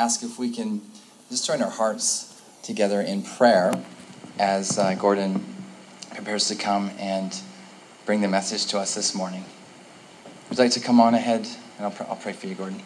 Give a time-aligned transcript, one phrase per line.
[0.00, 0.80] ask if we can
[1.28, 3.70] just join our hearts together in prayer
[4.38, 5.44] as uh, Gordon
[6.14, 7.38] prepares to come and
[8.06, 9.44] bring the message to us this morning.
[10.48, 11.46] Would you like to come on ahead?
[11.76, 12.82] And I'll, pr- I'll pray for you, Gordon.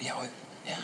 [0.00, 0.28] Yeah, well,
[0.66, 0.80] yeah.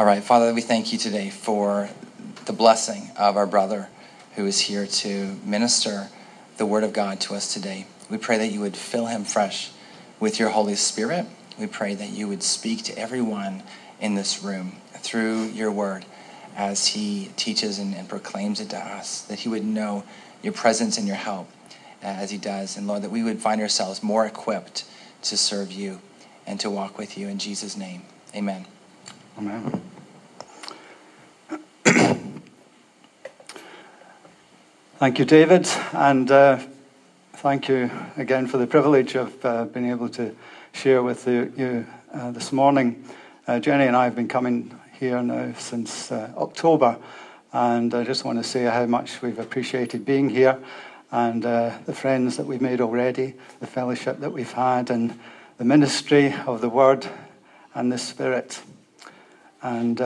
[0.00, 1.90] All right, Father, we thank you today for
[2.46, 3.90] the blessing of our brother
[4.34, 6.08] who is here to minister
[6.56, 7.86] the word of God to us today.
[8.08, 9.72] We pray that you would fill him fresh
[10.18, 11.26] with your Holy Spirit.
[11.58, 13.62] We pray that you would speak to everyone
[14.00, 16.06] in this room through your word
[16.56, 20.04] as he teaches and, and proclaims it to us, that he would know
[20.42, 21.46] your presence and your help
[22.00, 22.78] as he does.
[22.78, 24.84] And Lord, that we would find ourselves more equipped
[25.24, 26.00] to serve you
[26.46, 28.04] and to walk with you in Jesus' name.
[28.34, 28.64] Amen.
[29.36, 29.89] Amen.
[35.00, 36.58] Thank you, David, and uh,
[37.36, 40.36] thank you again for the privilege of uh, being able to
[40.72, 43.02] share with you, you uh, this morning.
[43.48, 46.98] Uh, Jenny and I have been coming here now since uh, October,
[47.54, 50.58] and I just want to say how much we've appreciated being here
[51.10, 55.18] and uh, the friends that we've made already, the fellowship that we've had, and
[55.56, 57.08] the ministry of the Word
[57.74, 58.60] and the Spirit.
[59.62, 59.98] And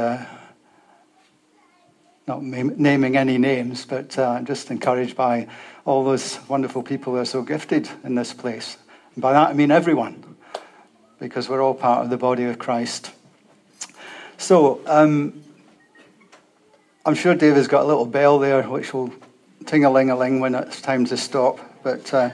[2.26, 5.46] not naming any names, but uh, just encouraged by
[5.84, 8.78] all those wonderful people who are so gifted in this place.
[9.14, 10.36] And by that I mean everyone,
[11.18, 13.12] because we're all part of the body of Christ.
[14.38, 15.42] So, um,
[17.06, 19.12] I'm sure David's got a little bell there which will
[19.66, 21.58] ting a ling a ling when it's time to stop.
[21.82, 22.30] But uh,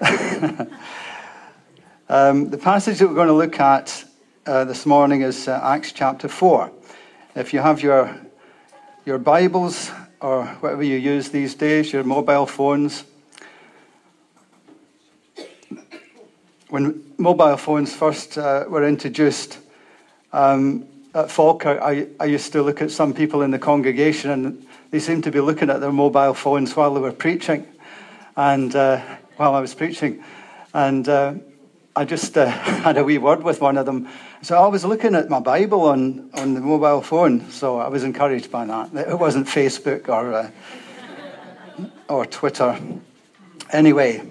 [2.10, 4.04] um, the passage that we're going to look at
[4.44, 6.70] uh, this morning is uh, Acts chapter 4.
[7.34, 8.14] If you have your
[9.04, 13.04] your Bibles or whatever you use these days, your mobile phones.
[16.68, 19.58] When mobile phones first uh, were introduced
[20.32, 24.66] um, at Falkirk, I, I used to look at some people in the congregation and
[24.92, 27.66] they seemed to be looking at their mobile phones while they were preaching
[28.36, 29.00] and uh,
[29.36, 30.22] while I was preaching.
[30.72, 31.34] And uh,
[31.96, 34.08] I just uh, had a wee word with one of them.
[34.44, 38.02] So I was looking at my Bible on, on the mobile phone, so I was
[38.02, 38.92] encouraged by that.
[38.92, 40.50] It wasn't Facebook or, uh,
[42.08, 42.76] or Twitter.
[43.70, 44.28] Anyway,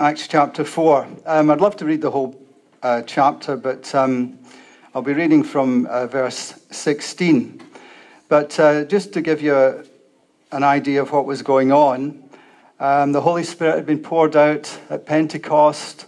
[0.00, 1.06] Acts chapter 4.
[1.26, 2.40] Um, I'd love to read the whole
[2.82, 4.38] uh, chapter, but um,
[4.94, 7.62] I'll be reading from uh, verse 16.
[8.30, 9.84] But uh, just to give you a,
[10.50, 12.25] an idea of what was going on,
[12.78, 16.06] um, the Holy Spirit had been poured out at Pentecost,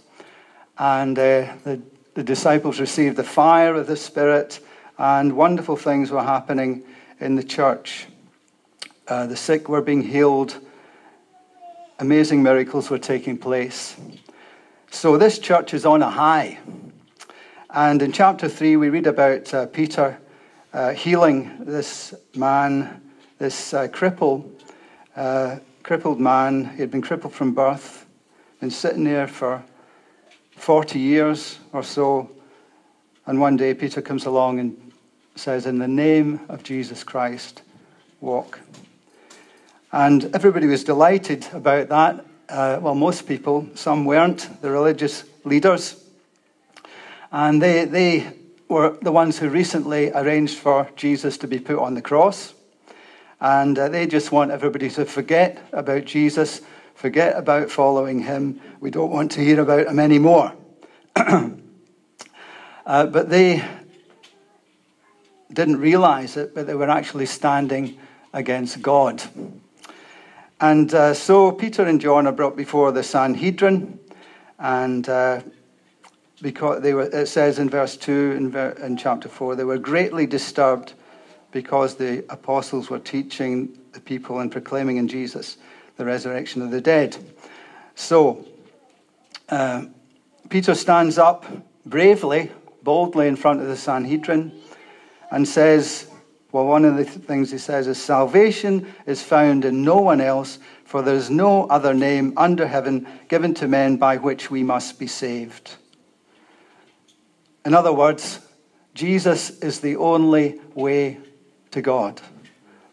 [0.77, 1.81] and uh, the,
[2.13, 4.59] the disciples received the fire of the Spirit,
[4.97, 6.83] and wonderful things were happening
[7.19, 8.05] in the church.
[9.07, 10.59] Uh, the sick were being healed,
[11.97, 13.95] amazing miracles were taking place.
[14.91, 16.59] So, this church is on a high.
[17.71, 20.19] And in chapter 3, we read about uh, Peter
[20.73, 23.01] uh, healing this man,
[23.39, 24.49] this uh, cripple
[25.15, 25.57] uh,
[25.89, 26.65] crippled man.
[26.65, 28.05] He had been crippled from birth,
[28.59, 29.63] been sitting there for
[30.51, 32.29] 40 years or so.
[33.25, 34.91] And one day Peter comes along and
[35.33, 37.63] says, In the name of Jesus Christ,
[38.21, 38.59] walk.
[39.91, 42.23] And everybody was delighted about that.
[42.47, 46.05] Uh, well, most people, some weren't, the religious leaders.
[47.31, 48.31] And they, they
[48.67, 52.53] were the ones who recently arranged for Jesus to be put on the cross.
[53.41, 56.61] And uh, they just want everybody to forget about Jesus,
[56.93, 58.59] forget about following him.
[58.81, 60.53] We don't want to hear about him anymore.
[61.15, 61.49] uh,
[62.85, 63.63] but they
[65.51, 67.97] didn't realize it, but they were actually standing
[68.33, 69.23] against God.
[70.59, 73.99] And uh, so Peter and John are brought before the Sanhedrin,
[74.59, 75.41] and uh,
[76.41, 79.77] because they were, it says in verse 2 in, ver, in chapter 4, they were
[79.77, 80.93] greatly disturbed
[81.51, 85.57] because the apostles were teaching the people and proclaiming in Jesus
[85.97, 87.17] the resurrection of the dead.
[87.95, 88.45] So,
[89.49, 89.85] uh,
[90.49, 91.45] Peter stands up
[91.85, 92.51] bravely,
[92.83, 94.51] boldly in front of the Sanhedrin
[95.31, 96.09] and says,
[96.51, 100.57] well, one of the things he says is, Salvation is found in no one else,
[100.83, 104.97] for there is no other name under heaven given to men by which we must
[104.97, 105.75] be saved.
[107.65, 108.39] In other words,
[108.95, 111.19] Jesus is the only way
[111.71, 112.21] to God.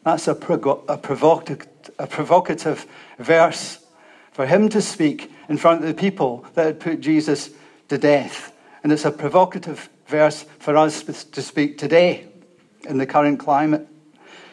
[0.05, 1.69] That's a, a, provocative,
[1.99, 2.87] a provocative
[3.19, 3.85] verse
[4.33, 7.51] for him to speak in front of the people that had put Jesus
[7.89, 8.53] to death
[8.83, 12.29] And it's a provocative verse for us to speak today
[12.89, 13.89] in the current climate.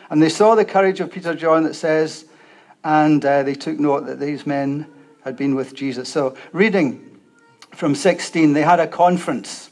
[0.09, 2.25] And they saw the courage of Peter John that says,
[2.83, 4.87] and uh, they took note that these men
[5.23, 6.09] had been with Jesus.
[6.09, 7.19] So, reading
[7.75, 9.69] from 16, they had a conference.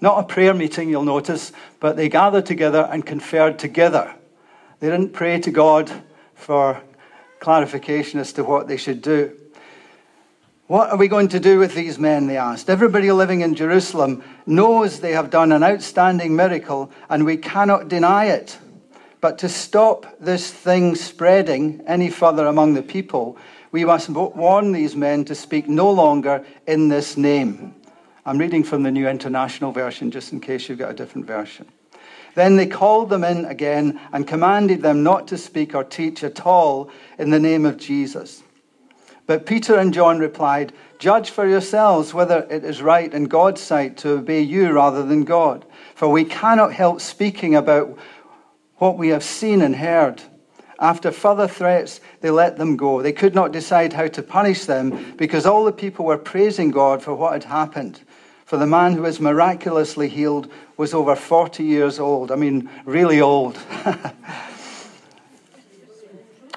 [0.00, 4.14] Not a prayer meeting, you'll notice, but they gathered together and conferred together.
[4.80, 5.90] They didn't pray to God
[6.34, 6.82] for
[7.38, 9.36] clarification as to what they should do.
[10.68, 12.28] What are we going to do with these men?
[12.28, 12.70] They asked.
[12.70, 18.26] Everybody living in Jerusalem knows they have done an outstanding miracle, and we cannot deny
[18.26, 18.56] it.
[19.20, 23.36] But to stop this thing spreading any further among the people,
[23.72, 27.74] we must warn these men to speak no longer in this name.
[28.26, 31.66] I'm reading from the New International Version, just in case you've got a different version.
[32.34, 36.46] Then they called them in again and commanded them not to speak or teach at
[36.46, 38.42] all in the name of Jesus.
[39.26, 43.96] But Peter and John replied, Judge for yourselves whether it is right in God's sight
[43.98, 45.64] to obey you rather than God.
[45.94, 47.96] For we cannot help speaking about
[48.76, 50.22] what we have seen and heard.
[50.78, 53.02] After further threats, they let them go.
[53.02, 57.02] They could not decide how to punish them because all the people were praising God
[57.02, 58.00] for what had happened.
[58.50, 62.32] For the man who was miraculously healed was over 40 years old.
[62.32, 63.56] I mean, really old.
[63.84, 64.14] At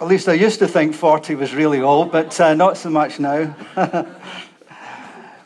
[0.01, 3.55] least I used to think 40 was really old, but uh, not so much now.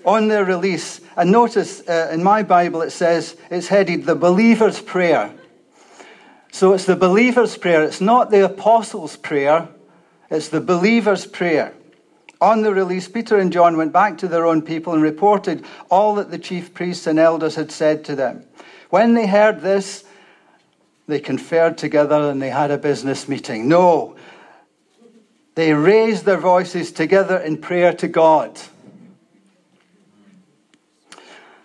[0.05, 4.79] On their release, and notice uh, in my Bible it says it's headed the believer's
[4.79, 5.33] prayer.
[6.53, 7.83] So it's the believer's prayer.
[7.83, 9.67] It's not the apostles' prayer,
[10.29, 11.73] it's the believer's prayer.
[12.39, 16.16] On the release, Peter and John went back to their own people and reported all
[16.16, 18.45] that the chief priests and elders had said to them.
[18.89, 20.04] When they heard this,
[21.07, 23.68] they conferred together and they had a business meeting.
[23.68, 24.16] No,
[25.56, 28.60] they raised their voices together in prayer to God.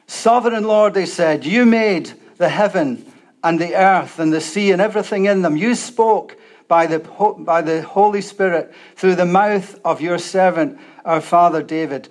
[0.06, 3.04] Sovereign Lord, they said, you made the heaven
[3.44, 5.56] and the earth and the sea and everything in them.
[5.56, 6.36] You spoke
[6.72, 7.00] by the,
[7.40, 12.08] by the Holy Spirit through the mouth of your servant, our father David.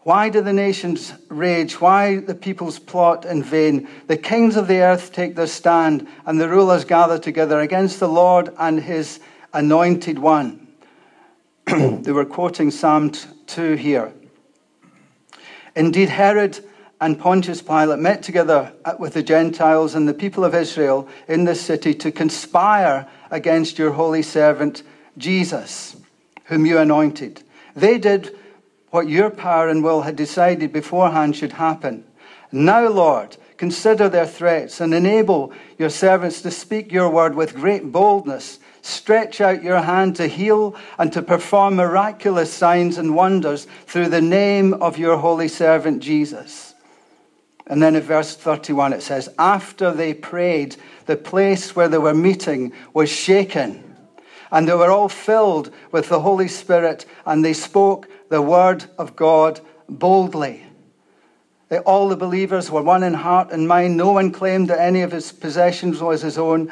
[0.00, 1.80] Why do the nations rage?
[1.80, 3.88] Why the peoples plot in vain?
[4.08, 8.10] The kings of the earth take their stand, and the rulers gather together against the
[8.10, 9.20] Lord and his
[9.54, 10.68] anointed one.
[11.66, 13.10] they were quoting Psalm
[13.46, 14.12] 2 here.
[15.74, 16.62] Indeed, Herod
[17.00, 21.44] and Pontius Pilate met together uh, with the Gentiles and the people of Israel in
[21.44, 24.84] this city to conspire against your holy servant
[25.18, 25.96] Jesus,
[26.44, 27.42] whom you anointed.
[27.74, 28.36] They did
[28.90, 32.04] what your power and will had decided beforehand should happen.
[32.52, 37.90] Now, Lord, consider their threats and enable your servants to speak your word with great
[37.90, 38.58] boldness.
[38.82, 44.20] Stretch out your hand to heal and to perform miraculous signs and wonders through the
[44.20, 46.71] name of your holy servant Jesus.
[47.66, 50.76] And then in verse 31 it says, After they prayed,
[51.06, 53.96] the place where they were meeting was shaken,
[54.50, 59.16] and they were all filled with the Holy Spirit, and they spoke the word of
[59.16, 60.64] God boldly.
[61.86, 63.96] All the believers were one in heart and mind.
[63.96, 66.70] No one claimed that any of his possessions was his own,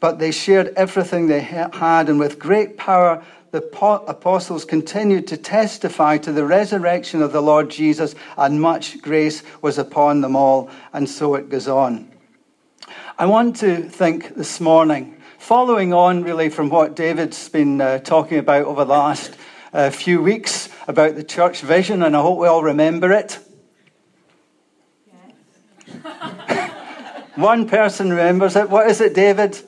[0.00, 3.62] but they shared everything they had, and with great power the
[4.06, 9.78] apostles continued to testify to the resurrection of the Lord Jesus, and much grace was
[9.78, 10.70] upon them all.
[10.92, 12.12] And so it goes on.
[13.18, 18.38] I want to think this morning, following on really from what David's been uh, talking
[18.38, 19.34] about over the last
[19.72, 23.38] uh, few weeks about the church vision, and I hope we all remember it.
[27.34, 28.68] One person remembers it.
[28.68, 29.58] What is it, David?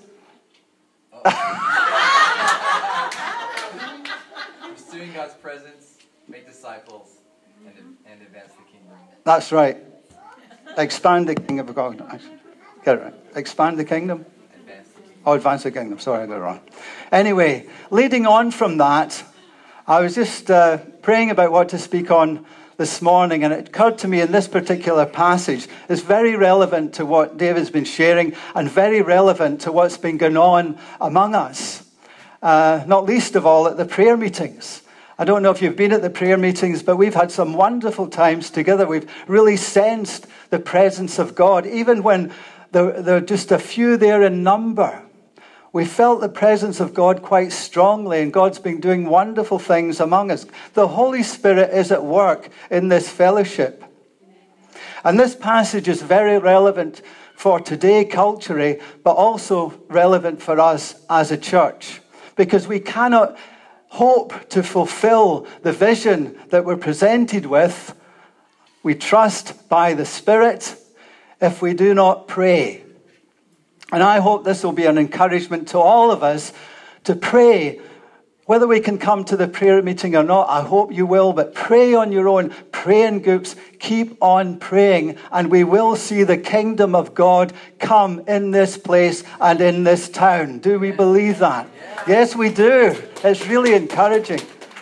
[9.24, 9.76] That's right.
[10.76, 11.98] Expand the kingdom of God.
[12.84, 13.14] Get it right.
[13.34, 14.24] Expand the kingdom.
[15.26, 15.98] Oh, advance the kingdom.
[15.98, 16.60] Sorry, I got it wrong.
[17.12, 19.22] Anyway, leading on from that,
[19.86, 22.46] I was just uh, praying about what to speak on
[22.78, 27.04] this morning, and it occurred to me in this particular passage is very relevant to
[27.04, 31.86] what David's been sharing and very relevant to what's been going on among us,
[32.42, 34.80] uh, not least of all at the prayer meetings.
[35.20, 38.08] I don't know if you've been at the prayer meetings, but we've had some wonderful
[38.08, 38.86] times together.
[38.86, 42.32] We've really sensed the presence of God, even when
[42.72, 45.02] there, there are just a few there in number.
[45.74, 50.30] We felt the presence of God quite strongly, and God's been doing wonderful things among
[50.30, 50.46] us.
[50.72, 53.84] The Holy Spirit is at work in this fellowship.
[55.04, 57.02] And this passage is very relevant
[57.34, 62.00] for today culturally, but also relevant for us as a church.
[62.36, 63.36] Because we cannot
[63.90, 67.94] hope to fulfill the vision that we're presented with
[68.82, 70.74] we trust by the Spirit
[71.40, 72.82] if we do not pray.
[73.92, 76.52] And I hope this will be an encouragement to all of us
[77.04, 77.80] to pray.
[78.50, 81.54] Whether we can come to the prayer meeting or not, I hope you will, but
[81.54, 82.52] pray on your own.
[82.72, 83.54] Pray in groups.
[83.78, 89.22] Keep on praying, and we will see the kingdom of God come in this place
[89.40, 90.58] and in this town.
[90.58, 91.68] Do we believe that?
[92.08, 93.00] Yes, we do.
[93.22, 94.40] It's really encouraging.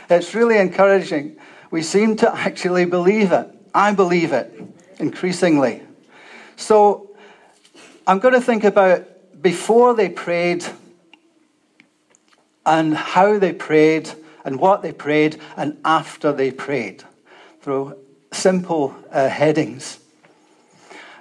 [0.08, 1.36] It's really encouraging.
[1.70, 3.50] We seem to actually believe it.
[3.74, 4.62] I believe it
[4.98, 5.82] increasingly.
[6.56, 7.10] So
[8.06, 10.64] I'm going to think about before they prayed
[12.68, 14.10] and how they prayed
[14.44, 17.02] and what they prayed and after they prayed
[17.62, 17.96] through
[18.30, 19.98] simple uh, headings.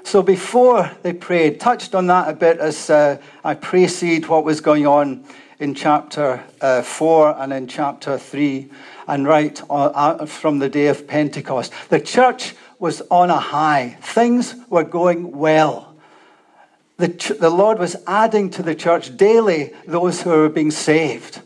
[0.04, 4.60] So before they prayed, touched on that a bit as uh, I precede what was
[4.60, 5.26] going on
[5.60, 8.70] in chapter uh, 4 and in chapter 3
[9.08, 11.74] and right uh, from the day of Pentecost.
[11.90, 15.87] The church was on a high, things were going well.
[16.98, 21.42] The, the Lord was adding to the church daily those who were being saved.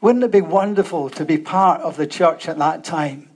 [0.00, 3.30] Wouldn't it be wonderful to be part of the church at that time?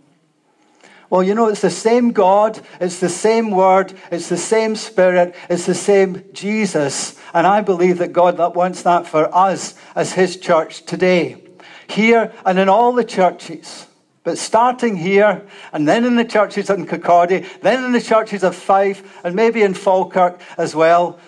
[1.09, 5.35] Well, you know, it's the same God, it's the same Word, it's the same Spirit,
[5.49, 7.18] it's the same Jesus.
[7.35, 11.42] And I believe that God wants that for us as His church today
[11.88, 13.87] here and in all the churches.
[14.23, 18.54] But starting here, and then in the churches in Kirkcaldy, then in the churches of
[18.54, 21.18] Fife, and maybe in Falkirk as well,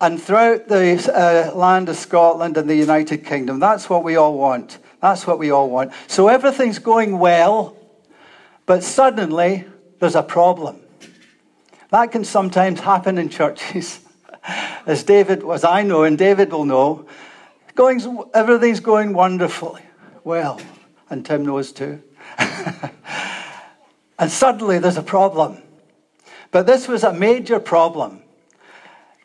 [0.00, 3.60] and throughout the uh, land of Scotland and the United Kingdom.
[3.60, 4.78] That's what we all want.
[5.00, 5.92] That's what we all want.
[6.06, 7.76] So everything's going well,
[8.66, 9.66] but suddenly
[9.98, 10.80] there's a problem.
[11.90, 14.00] That can sometimes happen in churches.
[14.86, 17.06] As David, as I know, and David will know,
[17.74, 18.00] going,
[18.32, 19.82] everything's going wonderfully
[20.24, 20.58] well,
[21.10, 22.02] and Tim knows too.
[24.18, 25.62] and suddenly there's a problem.
[26.50, 28.22] But this was a major problem.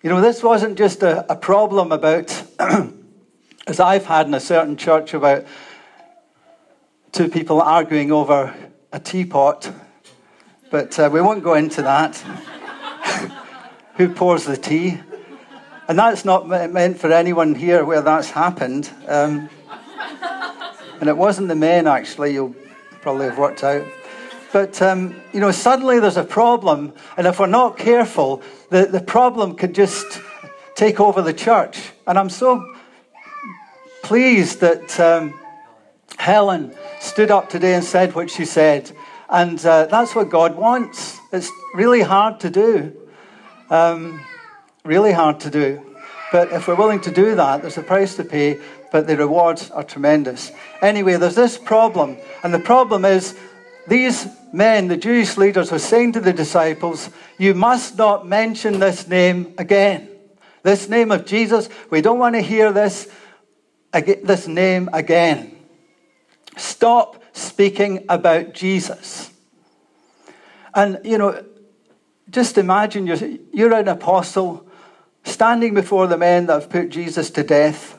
[0.06, 2.30] You know, this wasn't just a, a problem about,
[3.66, 5.48] as I've had in a certain church, about
[7.12, 8.56] two people arguing over
[8.92, 9.72] a teapot.
[10.70, 12.18] But uh, we won't go into that.
[13.96, 15.00] Who pours the tea?
[15.88, 18.92] And that's not meant for anyone here where that's happened.
[19.08, 19.50] Um,
[21.02, 22.56] and it wasn't the men, actually, you'll
[23.02, 23.88] probably have worked out.
[24.54, 29.02] But, um, you know, suddenly there's a problem, and if we're not careful, the, the
[29.02, 30.22] problem could just
[30.76, 31.92] take over the church.
[32.08, 32.64] And I'm so
[34.04, 35.40] pleased that um,
[36.18, 38.92] Helen stood up today and said what she said.
[39.30, 41.20] And uh, that's what God wants.
[41.34, 42.96] It's really hard to do.
[43.70, 44.22] Um,
[44.84, 45.82] really hard to do.
[46.32, 48.60] But if we're willing to do that, there's a price to pay
[48.96, 50.54] but the rewards are tremendous.
[50.82, 53.38] Anyway, there's this problem, and the problem is
[53.88, 59.08] these men, the Jewish leaders, were saying to the disciples, You must not mention this
[59.08, 60.10] name again.
[60.64, 63.08] This name of Jesus, we don't want to hear this,
[63.94, 65.56] this name again.
[66.58, 69.32] Stop speaking about Jesus.
[70.74, 71.44] And, you know,
[72.30, 74.68] just imagine you're, you're an apostle
[75.24, 77.98] standing before the men that have put Jesus to death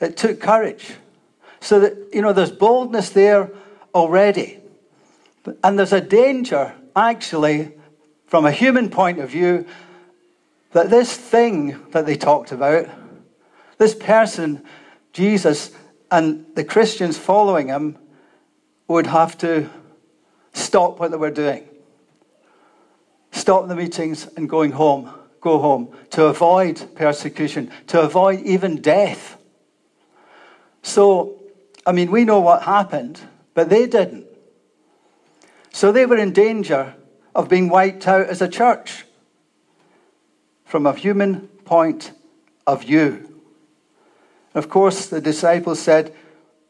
[0.00, 0.94] it took courage.
[1.60, 3.50] So that, you know, there's boldness there
[3.94, 4.60] already.
[5.62, 7.72] And there's a danger, actually,
[8.26, 9.66] from a human point of view,
[10.72, 12.86] that this thing that they talked about,
[13.78, 14.64] this person,
[15.12, 15.70] Jesus,
[16.10, 17.98] and the Christians following him
[18.88, 19.68] would have to
[20.52, 21.68] stop what they were doing.
[23.32, 25.10] Stop the meetings and going home,
[25.40, 29.36] go home, to avoid persecution, to avoid even death.
[30.82, 31.40] So,
[31.84, 33.20] I mean, we know what happened,
[33.54, 34.26] but they didn't.
[35.76, 36.94] So they were in danger
[37.34, 39.04] of being wiped out as a church
[40.64, 42.12] from a human point
[42.66, 43.42] of view.
[44.54, 46.14] Of course, the disciples said,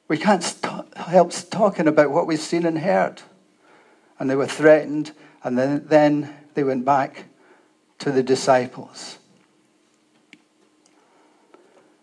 [0.08, 3.22] We can't st- help talking about what we've seen and heard.
[4.18, 5.12] And they were threatened,
[5.44, 7.26] and then, then they went back
[8.00, 9.18] to the disciples.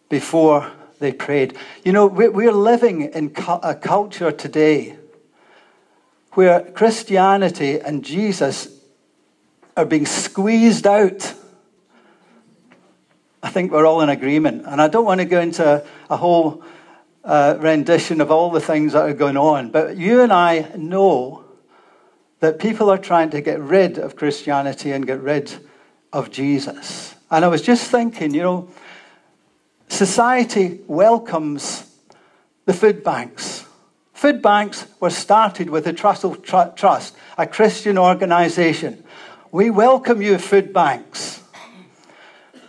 [0.08, 1.58] Before they prayed.
[1.84, 5.00] You know, we're living in a culture today
[6.34, 8.68] where Christianity and Jesus
[9.76, 11.34] are being squeezed out.
[13.42, 14.66] I think we're all in agreement.
[14.66, 16.64] And I don't want to go into a whole
[17.24, 21.46] uh, rendition of all the things that are going on, but you and I know
[22.40, 25.54] that people are trying to get rid of Christianity and get rid
[26.12, 27.16] of Jesus.
[27.32, 28.70] And I was just thinking, you know,
[29.94, 31.86] Society welcomes
[32.66, 33.63] the food banks,
[34.24, 36.42] Food banks were started with the Trussell
[36.78, 39.04] Trust, a Christian organization.
[39.52, 41.44] We welcome you, food banks.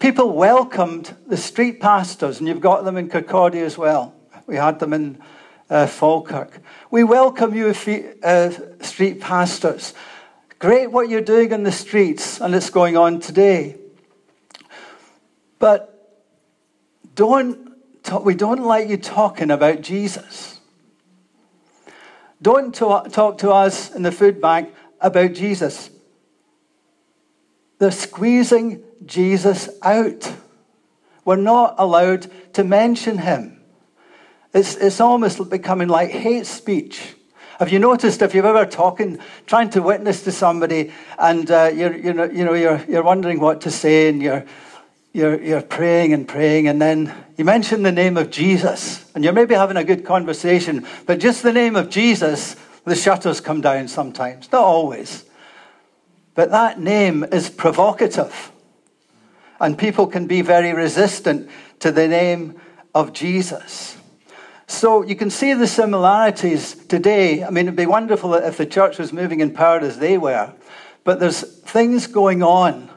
[0.00, 4.16] People welcomed the street pastors, and you've got them in Kirkcaldy as well.
[4.48, 5.22] We had them in
[5.70, 6.60] uh, Falkirk.
[6.90, 9.94] We welcome you, uh, street pastors.
[10.58, 13.76] Great what you're doing in the streets, and it's going on today.
[15.60, 16.18] But
[17.14, 17.76] don't
[18.24, 20.53] we don't like you talking about Jesus.
[22.44, 25.88] Don't talk, to us in the food bank about Jesus.
[27.78, 30.30] They're squeezing Jesus out.
[31.24, 33.62] We're not allowed to mention him.
[34.52, 37.14] It's, it's almost becoming like hate speech.
[37.58, 41.96] Have you noticed if you've ever talking, trying to witness to somebody, and uh, you're,
[41.96, 44.44] you know, you know, you're, you're wondering what to say, and you're,
[45.14, 49.32] you're, you're praying and praying, and then you mention the name of Jesus, and you're
[49.32, 53.86] maybe having a good conversation, but just the name of Jesus, the shutters come down
[53.86, 55.24] sometimes, not always.
[56.34, 58.50] But that name is provocative,
[59.60, 62.60] and people can be very resistant to the name
[62.92, 63.96] of Jesus.
[64.66, 67.44] So you can see the similarities today.
[67.44, 70.52] I mean, it'd be wonderful if the church was moving in power as they were,
[71.04, 72.90] but there's things going on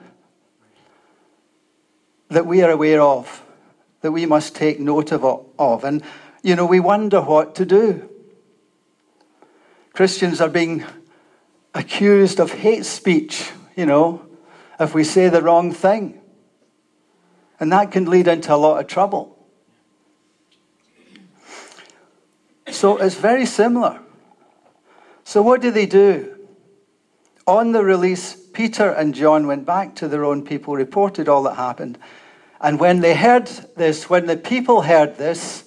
[2.29, 3.43] that we are aware of,
[4.01, 5.46] that we must take note of.
[5.57, 5.84] of.
[5.84, 6.03] And,
[6.43, 8.10] you know, we wonder what to do.
[9.93, 10.86] Christians are being
[11.74, 14.25] accused of hate speech, you know,
[14.79, 16.22] if we say the wrong thing.
[17.60, 19.38] And that can lead into a lot of trouble.
[22.69, 24.00] So it's very similar.
[25.24, 26.48] So, what do they do?
[27.46, 31.58] On the release, Peter and John went back to their own people, reported all that
[31.58, 31.96] happened.
[32.60, 33.46] And when they heard
[33.76, 35.64] this, when the people heard this,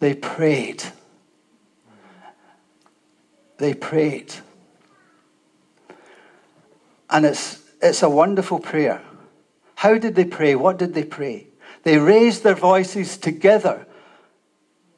[0.00, 0.82] they prayed.
[3.58, 4.32] They prayed.
[7.10, 9.02] And it's, it's a wonderful prayer.
[9.74, 10.54] How did they pray?
[10.54, 11.48] What did they pray?
[11.82, 13.86] They raised their voices together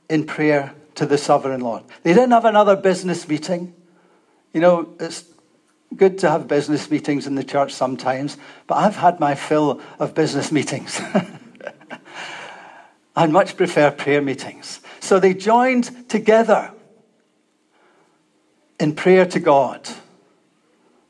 [0.08, 1.82] in prayer to the sovereign Lord.
[2.04, 3.74] They didn't have another business meeting.
[4.52, 5.24] You know, it's
[5.94, 10.14] good to have business meetings in the church sometimes, but I've had my fill of
[10.14, 11.00] business meetings.
[13.16, 14.80] I much prefer prayer meetings.
[15.00, 16.72] So they joined together
[18.78, 19.88] in prayer to God.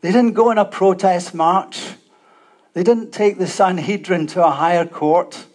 [0.02, 1.94] They didn't go on a protest march.
[2.74, 5.46] They didn't take the Sanhedrin to a higher court.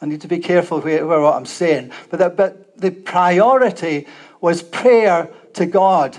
[0.00, 1.92] I need to be careful with what I'm saying.
[2.10, 4.06] But, that, but the priority
[4.40, 6.18] was prayer to God.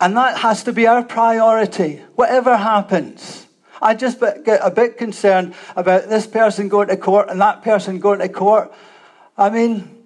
[0.00, 3.46] And that has to be our priority, whatever happens.
[3.80, 7.98] I just get a bit concerned about this person going to court and that person
[7.98, 8.72] going to court.
[9.36, 9.96] I mean,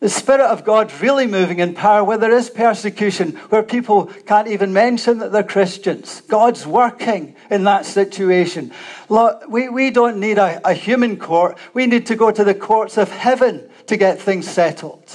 [0.00, 4.48] the Spirit of God really moving in power where there is persecution, where people can't
[4.48, 6.22] even mention that they're Christians.
[6.22, 8.72] God's working in that situation.
[9.08, 11.56] We, we don't need a, a human court.
[11.72, 15.08] We need to go to the courts of heaven to get things settled.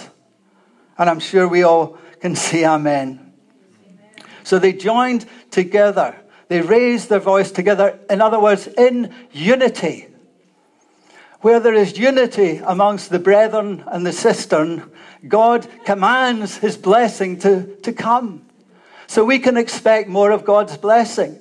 [0.97, 3.26] And I'm sure we all can say amen.
[4.47, 6.15] So they joined together.
[6.47, 7.99] They raised their voice together.
[8.09, 10.07] In other words, in unity.
[11.41, 14.89] Where there is unity amongst the brethren and the sistern,
[15.27, 18.45] God commands his blessing to, to come.
[19.05, 21.37] So we can expect more of God's blessing,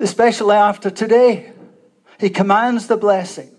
[0.00, 1.52] especially after today.
[2.18, 3.52] He commands the blessing.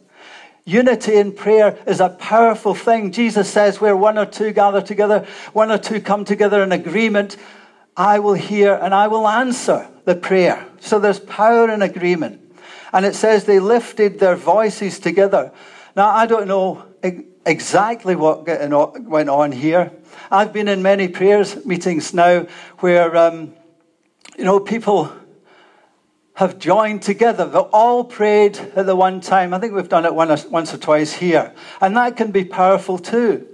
[0.66, 3.14] Unity in prayer is a powerful thing.
[3.14, 7.38] Jesus says, where one or two gather together, one or two come together in agreement,
[7.96, 10.66] I will hear and I will answer the prayer.
[10.80, 12.40] So there's power in agreement.
[12.94, 15.52] And it says they lifted their voices together.
[15.96, 16.86] Now, I don't know
[17.46, 18.46] exactly what
[19.02, 19.92] went on here.
[20.30, 22.48] I've been in many prayers meetings now
[22.80, 23.54] where, um,
[24.38, 25.12] you know, people
[26.36, 27.46] have joined together.
[27.46, 29.54] They've all prayed at the one time.
[29.54, 31.54] I think we've done it once or twice here.
[31.80, 33.48] And that can be powerful too.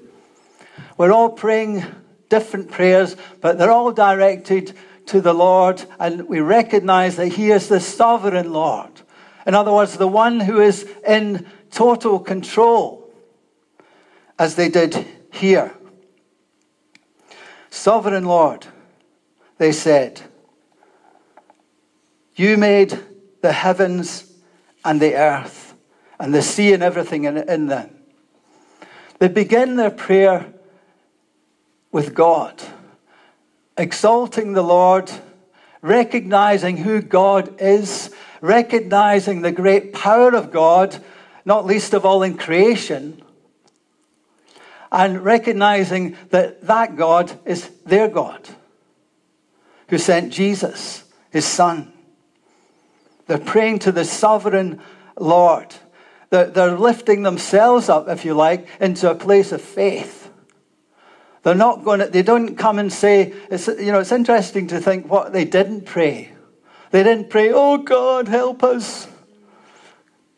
[0.97, 1.86] We're all praying
[2.30, 4.74] different prayers, but they're all directed
[5.08, 8.92] to the Lord, and we recognize that He is the sovereign Lord.
[9.46, 13.10] In other words, the one who is in total control,
[14.38, 15.74] as they did here.
[17.70, 18.68] Sovereign Lord,
[19.58, 20.22] they said.
[22.36, 23.00] You made
[23.42, 24.32] the heavens
[24.84, 25.76] and the earth
[26.20, 27.90] and the sea and everything in, them.
[29.20, 30.54] They begin their prayer
[31.91, 32.62] with God,
[33.78, 35.12] exalting the Lord,
[35.82, 41.04] recognizing who God is, recognizing the great power of God,
[41.45, 43.21] not least of all in creation.
[44.91, 48.47] and recognizing that that God is their God
[49.89, 51.91] who sent Jesus, his son.
[53.28, 54.82] They're praying to the sovereign
[55.19, 55.76] Lord.
[56.30, 60.27] They're, lifting themselves up, if you like, into a place of faith.
[61.48, 64.82] They're not going to, they don't come and say, it's, you know, it's interesting to
[64.82, 66.34] think what they didn't pray.
[66.92, 69.08] They didn't pray, oh God, help us.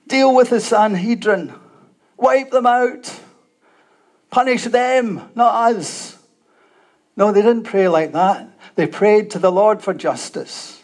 [0.05, 1.51] Deal with the Sanhedrin.
[2.15, 3.21] Wipe them out.
[4.29, 6.15] Punish them, not us.
[7.17, 8.47] No, they didn't pray like that.
[8.75, 10.79] They prayed to the Lord for justice.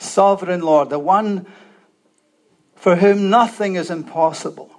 [0.00, 1.46] Sovereign Lord, the one
[2.76, 4.70] for whom nothing is impossible.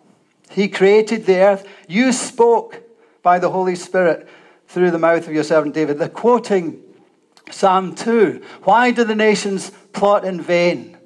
[0.52, 1.68] He created the earth.
[1.88, 2.83] You spoke
[3.24, 4.28] by the Holy Spirit
[4.68, 5.98] through the mouth of your servant David.
[5.98, 6.80] They're quoting
[7.50, 8.44] Psalm 2.
[8.64, 10.98] Why do the nations plot in vain?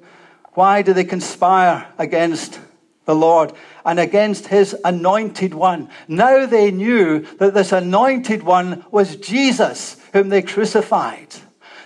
[0.52, 2.60] Why do they conspire against
[3.04, 3.52] the Lord
[3.84, 5.88] and against his anointed one?
[6.08, 11.34] Now they knew that this anointed one was Jesus, whom they crucified.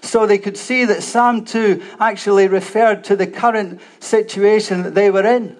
[0.01, 5.11] So they could see that Psalm 2 actually referred to the current situation that they
[5.11, 5.57] were in.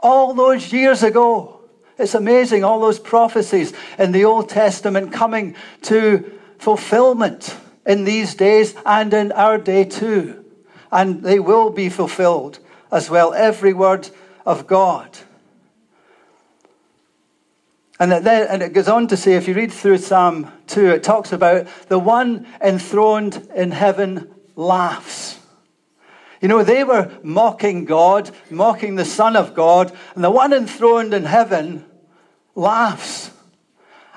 [0.00, 1.59] All those years ago,
[2.00, 8.74] it's amazing, all those prophecies in the Old Testament coming to fulfillment in these days
[8.86, 10.44] and in our day too.
[10.90, 12.58] And they will be fulfilled
[12.90, 14.08] as well, every word
[14.44, 15.18] of God.
[18.00, 21.02] And, then, and it goes on to say, if you read through Psalm 2, it
[21.02, 25.38] talks about the one enthroned in heaven laughs.
[26.40, 31.12] You know, they were mocking God, mocking the Son of God, and the one enthroned
[31.12, 31.84] in heaven
[32.60, 33.30] laughs.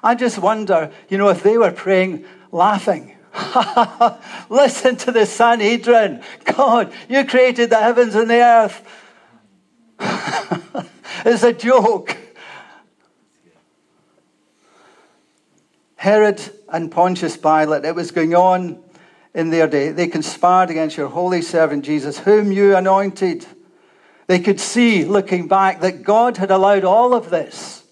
[0.03, 3.15] I just wonder, you know, if they were praying, laughing.
[4.49, 6.21] Listen to the Sanhedrin.
[6.43, 8.81] God, you created the heavens and the earth.
[11.25, 12.17] it's a joke.
[15.95, 18.83] Herod and Pontius Pilate, it was going on
[19.33, 19.91] in their day.
[19.91, 23.45] They conspired against your holy servant Jesus, whom you anointed.
[24.27, 27.82] They could see, looking back, that God had allowed all of this.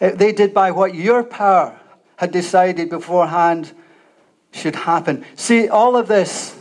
[0.00, 1.78] Uh, they did by what your power
[2.16, 3.72] had decided beforehand
[4.52, 5.24] should happen.
[5.34, 6.58] See, all of this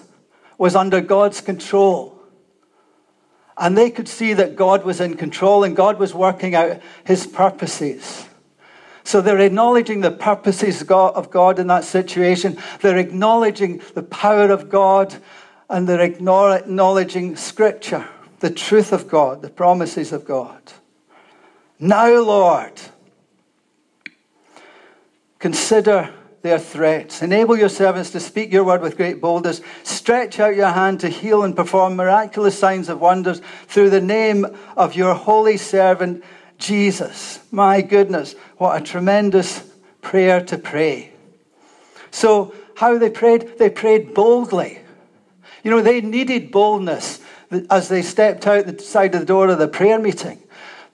[0.57, 2.19] was under God's control.
[3.57, 7.25] And they could see that God was in control and God was working out his
[7.25, 8.27] purposes.
[9.05, 12.57] So they're acknowledging the purposes of God in that situation.
[12.81, 15.15] They're acknowledging the power of God
[15.69, 18.07] and they're acknowledging Scripture,
[18.39, 20.73] the truth of God, the promises of God.
[21.79, 22.73] Now, Lord,
[25.45, 27.21] consider their threats.
[27.21, 29.61] Enable your servants to speak your word with great boldness.
[29.83, 34.47] Stretch out your hand to heal and perform miraculous signs of wonders through the name
[34.75, 36.23] of your holy servant
[36.57, 37.41] Jesus.
[37.51, 41.11] My goodness, what a tremendous prayer to pray.
[42.09, 43.59] So, how they prayed?
[43.59, 44.79] They prayed boldly.
[45.63, 47.21] You know, they needed boldness
[47.69, 50.41] as they stepped out the side of the door of the prayer meeting.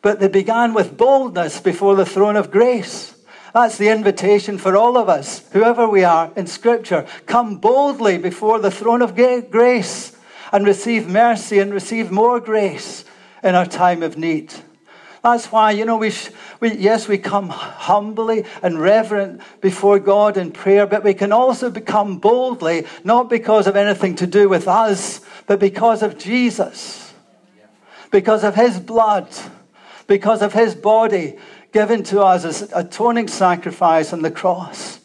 [0.02, 3.16] But they began with boldness before the throne of grace.
[3.54, 7.06] That's the invitation for all of us, whoever we are in Scripture.
[7.26, 10.16] Come boldly before the throne of grace
[10.52, 13.04] and receive mercy and receive more grace
[13.44, 14.54] in our time of need.
[15.24, 16.12] That's why, you know, we,
[16.60, 21.70] we, yes, we come humbly and reverent before God in prayer, but we can also
[21.70, 27.14] become boldly, not because of anything to do with us, but because of Jesus,
[28.10, 29.30] because of his blood,
[30.08, 31.38] because of his body
[31.72, 35.00] given to us as atoning sacrifice on the cross.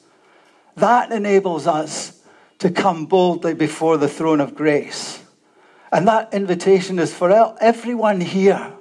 [0.76, 2.22] That enables us
[2.58, 5.22] to come boldly before the throne of grace.
[5.92, 8.72] And that invitation is for everyone here.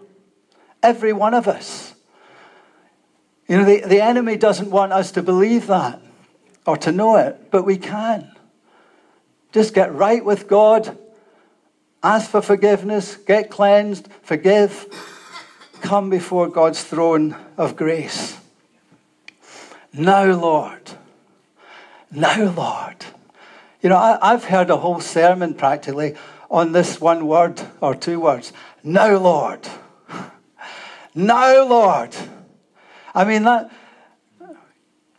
[0.82, 1.93] Every one of us.
[3.48, 6.02] You know, the, the enemy doesn't want us to believe that
[6.65, 8.32] or to know it, but we can.
[9.52, 10.98] Just get right with God,
[12.04, 14.88] ask for forgiveness, get cleansed, forgive,
[15.86, 18.39] come before God's throne of grace.
[19.93, 20.82] Now, Lord,
[22.10, 23.06] now, Lord.
[23.84, 26.15] You know, I, have heard a whole sermon practically
[26.50, 28.52] on this one word or two words.
[28.84, 29.67] Now, Lord.
[31.13, 32.15] Now, Lord.
[33.13, 33.71] I mean, that,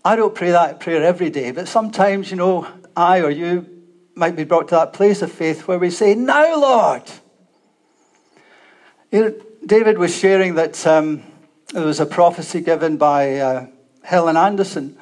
[0.05, 3.67] I don't pray that prayer every day, but sometimes, you know, I or you
[4.17, 7.03] might be brought to that place of faith where we say, Now, Lord.
[9.13, 9.35] You know,
[9.67, 11.25] David was sharing that um,
[11.73, 13.67] there was a prophecy given by uh,
[14.05, 14.97] Helen Anderson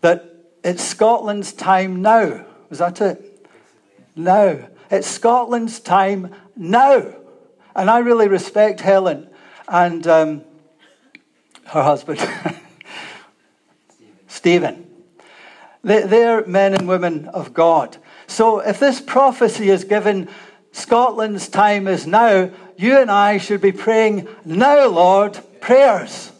[0.00, 0.34] that
[0.64, 2.44] it's Scotland's time now.
[2.68, 3.46] Was that it?
[4.16, 4.68] Now.
[4.90, 7.14] It's Scotland's time now.
[7.76, 9.30] And I really respect Helen
[9.68, 10.42] and um,
[11.66, 12.18] her husband,
[14.26, 14.90] Stephen.
[15.84, 17.98] They're men and women of God.
[18.26, 20.28] So if this prophecy is given,
[20.72, 26.32] Scotland's time is now, you and I should be praying, now, Lord, prayers.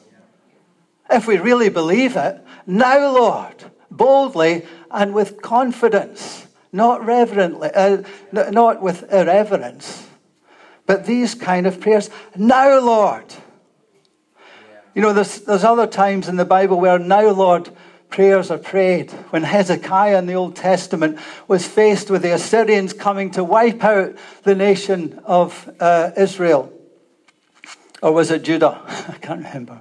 [1.10, 3.54] If we really believe it, now, Lord,
[3.90, 10.08] boldly and with confidence, not reverently, uh, not with irreverence,
[10.86, 12.08] but these kind of prayers.
[12.34, 13.34] Now, Lord.
[14.94, 17.70] You know, there's, there's other times in the Bible where now, Lord,
[18.12, 19.10] prayers are prayed.
[19.30, 24.14] When Hezekiah in the Old Testament was faced with the Assyrians coming to wipe out
[24.44, 26.72] the nation of uh, Israel,
[28.02, 28.80] or was it Judah?
[29.08, 29.80] I can't remember.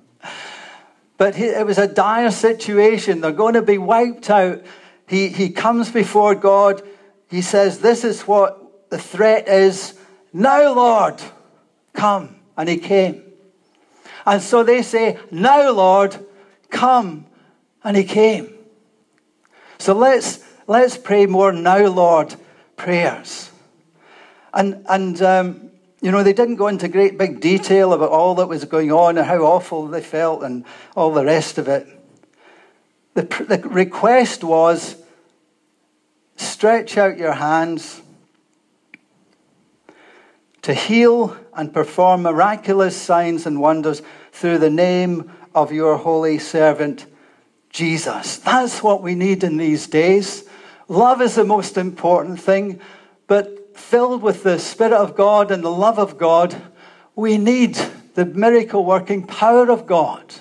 [1.18, 3.22] But he, it was a dire situation.
[3.22, 4.64] They're going to be wiped out.
[5.08, 6.82] He, he comes before God.
[7.30, 10.00] He says, This is what the threat is.
[10.34, 11.22] Now, Lord,
[11.94, 12.38] come.
[12.58, 13.24] And he came.
[14.26, 16.18] And so they say, Now, Lord,
[16.70, 17.28] come
[17.84, 18.54] and he came.
[19.78, 22.36] So let's, let's pray more now, Lord,
[22.78, 23.50] prayers.
[24.54, 28.48] And, and um, you know, they didn't go into great big detail about all that
[28.48, 30.66] was going on and how awful they felt and
[30.96, 31.88] all the rest of it.
[33.14, 34.96] The, the request was
[36.38, 38.02] stretch out your hands
[40.62, 47.06] to heal and perform miraculous signs and wonders through the name of your holy servant
[47.72, 48.38] Jesus.
[48.38, 50.44] That's what we need in these days.
[50.88, 52.82] Love is the most important thing,
[53.28, 56.56] but filled with the Spirit of God and the love of God,
[57.16, 57.76] we need
[58.16, 60.36] the miracle working power of God.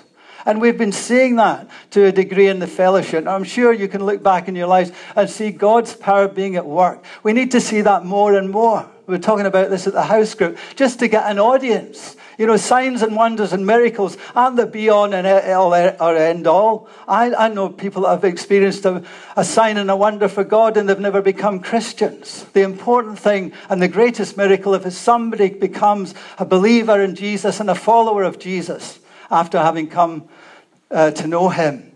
[0.45, 3.27] And we've been seeing that to a degree in the fellowship.
[3.27, 6.65] I'm sure you can look back in your lives and see God's power being at
[6.65, 7.05] work.
[7.23, 8.90] We need to see that more and more.
[9.07, 12.15] We were talking about this at the house group, just to get an audience.
[12.37, 16.47] You know, signs and wonders and miracles aren't the be on and all or end
[16.47, 16.89] all.
[17.07, 19.03] I, I know people that have experienced a,
[19.35, 22.45] a sign and a wonder for God and they've never become Christians.
[22.53, 27.69] The important thing and the greatest miracle if somebody becomes a believer in Jesus and
[27.69, 30.27] a follower of Jesus after having come
[30.89, 31.91] uh, to know Him.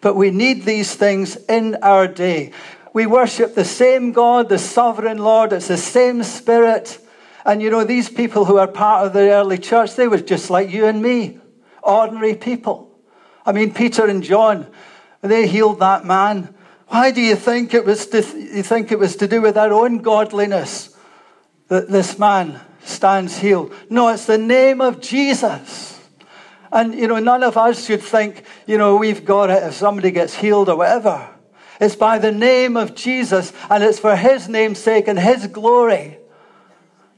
[0.00, 2.52] But we need these things in our day.
[2.92, 5.52] We worship the same God, the sovereign Lord.
[5.52, 6.98] It's the same Spirit.
[7.44, 10.50] And you know, these people who are part of the early church, they were just
[10.50, 11.38] like you and me,
[11.82, 12.98] ordinary people.
[13.46, 14.66] I mean, Peter and John,
[15.22, 16.54] they healed that man.
[16.88, 19.72] Why do you think it was to, you think it was to do with their
[19.72, 20.96] own godliness
[21.68, 23.72] that this man stands healed?
[23.88, 25.98] No, it's the name of Jesus.
[26.72, 30.10] And, you know, none of us should think, you know, we've got it if somebody
[30.10, 31.28] gets healed or whatever.
[31.80, 36.18] It's by the name of Jesus, and it's for his name's sake and his glory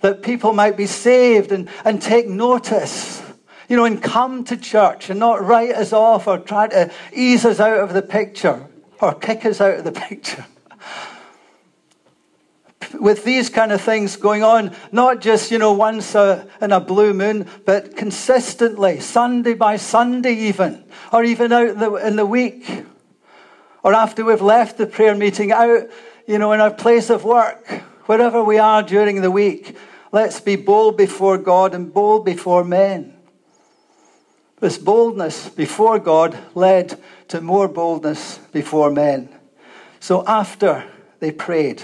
[0.02, 3.22] that people might be saved and, and take notice,
[3.68, 7.44] you know, and come to church and not write us off or try to ease
[7.44, 8.68] us out of the picture
[9.00, 10.46] or kick us out of the picture.
[13.00, 16.80] With these kind of things going on, not just, you know, once a, in a
[16.80, 22.26] blue moon, but consistently, Sunday by Sunday even, or even out in the, in the
[22.26, 22.84] week,
[23.82, 25.88] or after we've left the prayer meeting, out,
[26.26, 27.66] you know, in our place of work,
[28.06, 29.76] wherever we are during the week,
[30.12, 33.14] Let's be bold before God and bold before men.
[34.60, 39.30] This boldness before God led to more boldness before men.
[40.00, 40.84] So after
[41.20, 41.82] they prayed,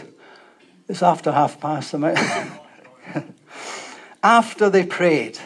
[0.88, 2.50] it's after half past, am I?
[4.22, 5.38] after they prayed,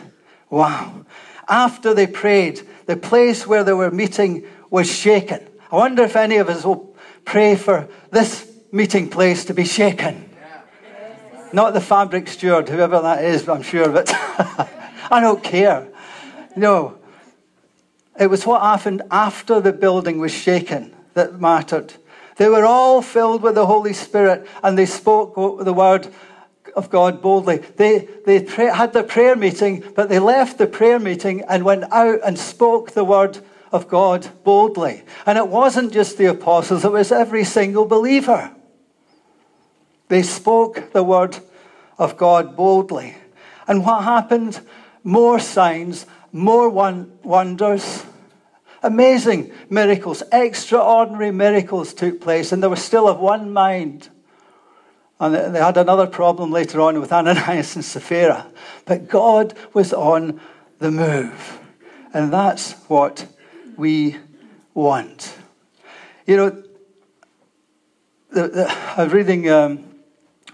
[0.50, 1.06] wow.
[1.48, 5.46] After they prayed, the place where they were meeting was shaken.
[5.72, 10.28] I wonder if any of us will pray for this meeting place to be shaken.
[11.50, 14.12] Not the fabric steward, whoever that is, I'm sure, but
[15.10, 15.88] I don't care.
[16.56, 16.98] No.
[18.20, 21.94] It was what happened after the building was shaken that mattered.
[22.36, 26.08] They were all filled with the Holy Spirit and they spoke the word
[26.76, 27.58] of God boldly.
[27.76, 31.90] They, they pray, had their prayer meeting, but they left the prayer meeting and went
[31.90, 33.38] out and spoke the word
[33.72, 35.02] of God boldly.
[35.26, 38.54] And it wasn't just the apostles, it was every single believer.
[40.08, 41.38] They spoke the word
[41.98, 43.16] of God boldly.
[43.66, 44.60] And what happened?
[45.02, 48.04] More signs, more wonders.
[48.82, 54.08] Amazing miracles, extraordinary miracles took place, and they were still of one mind.
[55.20, 58.48] And they had another problem later on with Ananias and Sapphira.
[58.84, 60.40] But God was on
[60.80, 61.60] the move.
[62.12, 63.26] And that's what
[63.76, 64.16] we
[64.74, 65.36] want.
[66.26, 66.62] You know,
[68.30, 69.84] the, the, I was reading um,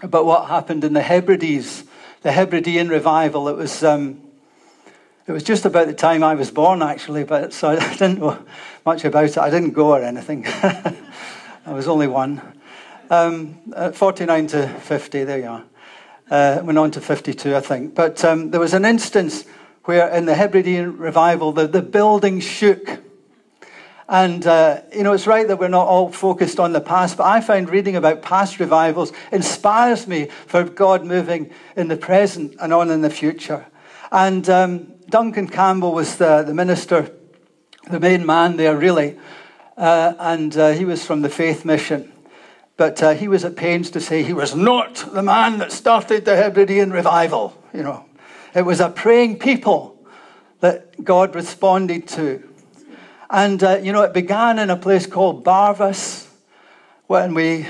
[0.01, 1.83] about what happened in the Hebrides,
[2.21, 3.47] the Hebridean revival.
[3.49, 4.21] It was, um,
[5.29, 8.43] It was just about the time I was born, actually, but so I didn't know
[8.83, 9.37] much about it.
[9.37, 10.43] I didn't go or anything.
[10.47, 10.95] I
[11.67, 12.41] was only one.
[13.11, 13.59] Um,
[13.93, 15.63] 49 to 50, there you are.
[16.31, 17.93] Uh, went on to 52, I think.
[17.93, 19.45] But um, there was an instance
[19.83, 22.99] where in the Hebridean revival, the, the building shook.
[24.09, 27.27] And, uh, you know, it's right that we're not all focused on the past, but
[27.27, 32.73] I find reading about past revivals inspires me for God moving in the present and
[32.73, 33.67] on in the future.
[34.11, 37.11] And um, Duncan Campbell was the, the minister,
[37.87, 39.19] the main man there, really.
[39.77, 42.11] Uh, and uh, he was from the Faith Mission.
[42.77, 46.25] But uh, he was at pains to say he was not the man that started
[46.25, 47.61] the Hebridean revival.
[47.75, 48.05] You know,
[48.55, 50.03] it was a praying people
[50.61, 52.48] that God responded to.
[53.29, 56.27] And, uh, you know, it began in a place called Barvas,
[57.05, 57.67] when we,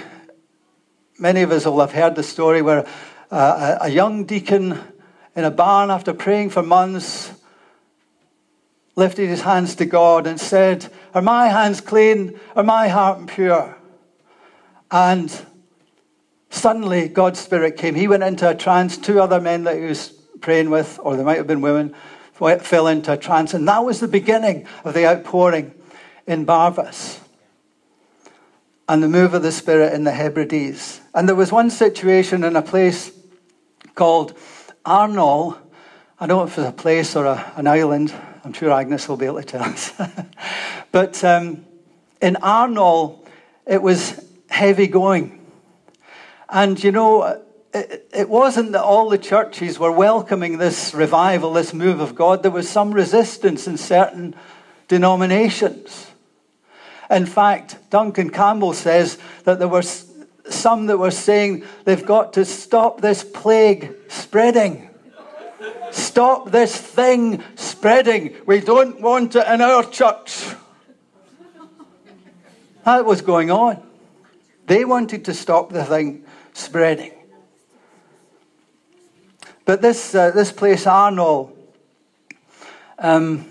[1.18, 2.88] many of us will have heard the story where
[3.30, 4.80] uh, a young deacon
[5.36, 7.34] in a barn after praying for months
[8.96, 12.40] lifted his hands to God and said, Are my hands clean?
[12.56, 13.78] Are my heart pure?
[14.92, 15.46] And
[16.50, 17.96] suddenly God's Spirit came.
[17.96, 18.98] He went into a trance.
[18.98, 20.10] Two other men that he was
[20.42, 21.96] praying with, or they might have been women,
[22.40, 23.54] fell into a trance.
[23.54, 25.74] And that was the beginning of the outpouring
[26.26, 27.20] in Barvas
[28.88, 31.02] and the move of the Spirit in the Hebrides.
[31.14, 33.12] And there was one situation in a place
[33.96, 34.36] called
[34.86, 35.58] Arnol.
[36.20, 38.14] I don't know if it's a place or a, an island.
[38.44, 39.94] I'm sure Agnes will be able to tell us.
[40.92, 41.66] but um,
[42.22, 43.26] in Arnol,
[43.68, 45.46] it was heavy going.
[46.50, 51.74] And you know, it, it wasn't that all the churches were welcoming this revival, this
[51.74, 52.42] move of God.
[52.42, 54.36] There was some resistance in certain
[54.88, 56.08] denominations.
[57.10, 62.46] In fact, Duncan Campbell says that there were some that were saying they've got to
[62.46, 64.90] stop this plague spreading.
[65.92, 68.36] Stop this thing spreading.
[68.46, 70.56] We don't want it in our church.
[72.86, 73.84] That was going on.
[74.66, 77.19] They wanted to stop the thing spreading.
[79.70, 81.52] But this, uh, this place, Arnol,
[82.98, 83.46] um,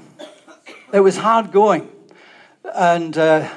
[0.92, 1.88] it was hard going.
[2.74, 3.48] And uh,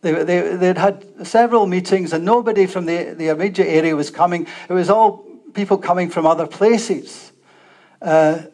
[0.00, 4.46] they, they, they'd had several meetings, and nobody from the, the immediate area was coming.
[4.70, 7.32] It was all people coming from other places.
[8.00, 8.44] Uh,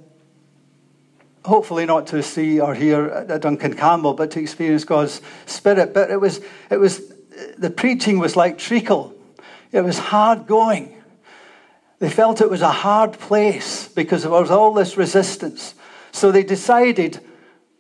[1.44, 5.94] hopefully not to see or hear Duncan Campbell, but to experience God's Spirit.
[5.94, 7.00] But it was, it was
[7.56, 9.14] the preaching was like treacle.
[9.70, 10.95] It was hard going.
[11.98, 15.74] They felt it was a hard place because there was all this resistance.
[16.12, 17.20] So they decided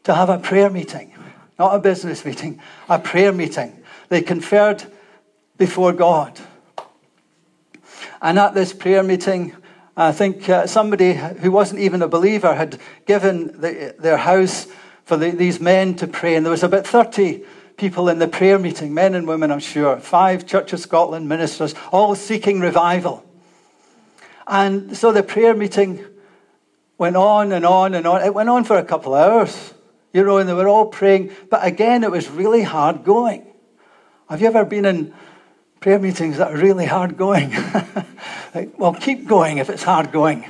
[0.04, 1.14] to have a prayer meeting,
[1.58, 3.82] not a business meeting, a prayer meeting.
[4.08, 4.84] They conferred
[5.58, 6.38] before God.
[8.22, 9.54] And at this prayer meeting,
[9.96, 14.66] I think uh, somebody who wasn't even a believer had given the, their house
[15.04, 16.36] for the, these men to pray.
[16.36, 17.42] And there was about 30
[17.76, 21.74] people in the prayer meeting, men and women, I'm sure, five Church of Scotland ministers,
[21.92, 23.25] all seeking revival.
[24.46, 26.04] And so the prayer meeting
[26.98, 28.22] went on and on and on.
[28.22, 29.74] It went on for a couple of hours,
[30.12, 31.32] you know, and they were all praying.
[31.50, 33.46] But again, it was really hard going.
[34.28, 35.14] Have you ever been in
[35.80, 37.50] prayer meetings that are really hard going?
[38.54, 40.44] like, well, keep going if it's hard going.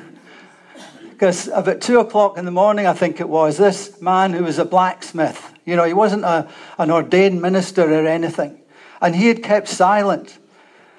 [1.11, 4.59] Because about two o'clock in the morning, I think it was, this man who was
[4.59, 8.61] a blacksmith, you know, he wasn't a, an ordained minister or anything,
[9.01, 10.39] and he had kept silent.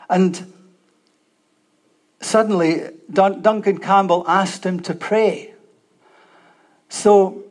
[0.09, 0.53] And
[2.19, 5.53] suddenly Dun- Duncan Campbell asked him to pray.
[6.89, 7.43] So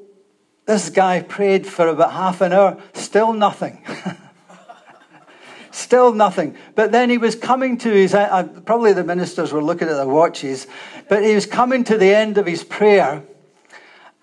[0.67, 3.85] this guy prayed for about half an hour, still nothing.
[5.71, 6.57] still nothing.
[6.75, 10.09] But then he was coming to his, uh, probably the ministers were looking at their
[10.09, 10.67] watches,
[11.09, 13.23] but he was coming to the end of his prayer.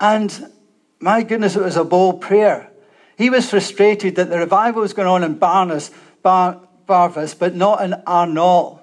[0.00, 0.52] And
[1.00, 2.70] my goodness, it was a bold prayer.
[3.16, 5.90] He was frustrated that the revival was going on in Barnes,
[6.22, 8.80] Bar, Barvas, but not in Arnol.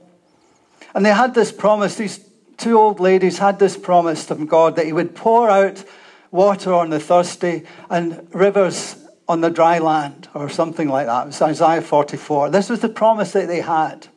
[0.93, 2.19] And they had this promise, these
[2.57, 5.83] two old ladies had this promise from God that He would pour out
[6.31, 8.95] water on the thirsty and rivers
[9.27, 11.23] on the dry land, or something like that.
[11.23, 12.49] It was Isaiah 44.
[12.49, 14.07] This was the promise that they had.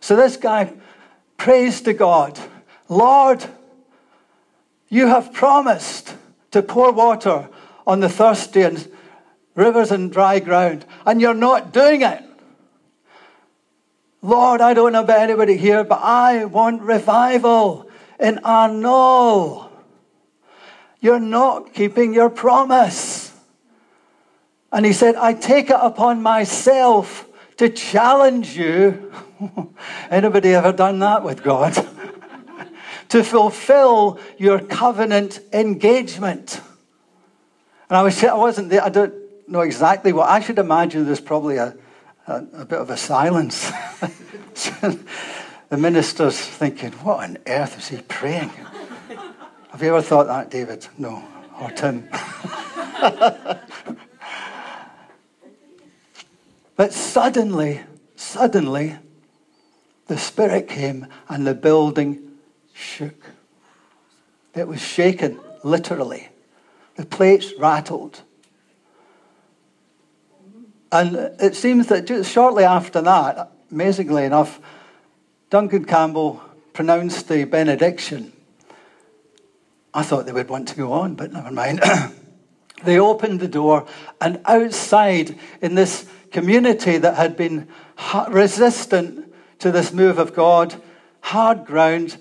[0.00, 0.72] So this guy
[1.36, 2.38] prays to God
[2.88, 3.44] Lord,
[4.88, 6.14] you have promised
[6.52, 7.48] to pour water
[7.86, 8.88] on the thirsty and
[9.54, 12.22] rivers and dry ground, and you're not doing it.
[14.26, 19.70] Lord, I don't know about anybody here, but I want revival in Arnol.
[20.98, 23.32] You're not keeping your promise.
[24.72, 29.12] And he said, I take it upon myself to challenge you.
[30.10, 31.74] Anybody ever done that with God?
[33.10, 36.60] to fulfill your covenant engagement.
[37.88, 38.82] And I, was, I wasn't there.
[38.82, 39.14] I don't
[39.46, 40.28] know exactly what.
[40.28, 41.76] I should imagine there's probably a,
[42.26, 43.70] a, a bit of a silence.
[45.68, 48.50] the minister's thinking, what on earth is he praying?
[49.70, 50.86] Have you ever thought that, David?
[50.98, 51.22] No.
[51.60, 52.08] Or Tim?
[56.76, 57.82] but suddenly,
[58.14, 58.96] suddenly,
[60.06, 62.38] the Spirit came and the building
[62.72, 63.32] shook.
[64.54, 66.28] It was shaken, literally.
[66.96, 68.22] The plates rattled.
[70.92, 74.60] And it seems that just shortly after that, amazingly enough,
[75.50, 78.32] Duncan Campbell pronounced the benediction.
[79.92, 81.80] I thought they would want to go on, but never mind.
[82.84, 83.86] they opened the door,
[84.20, 87.68] and outside in this community that had been
[88.28, 90.74] resistant to this move of God,
[91.20, 92.18] hard ground,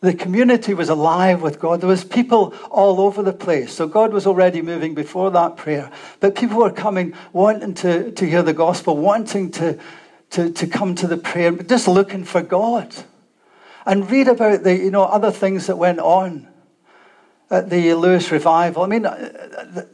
[0.00, 1.80] the community was alive with God.
[1.80, 3.72] There was people all over the place.
[3.72, 5.90] So God was already moving before that prayer.
[6.20, 9.78] But people were coming, wanting to, to hear the gospel, wanting to,
[10.30, 12.94] to, to come to the prayer, but just looking for God.
[13.84, 16.46] And read about the you know, other things that went on
[17.50, 18.84] at the Lewis revival.
[18.84, 19.84] I mean, uh,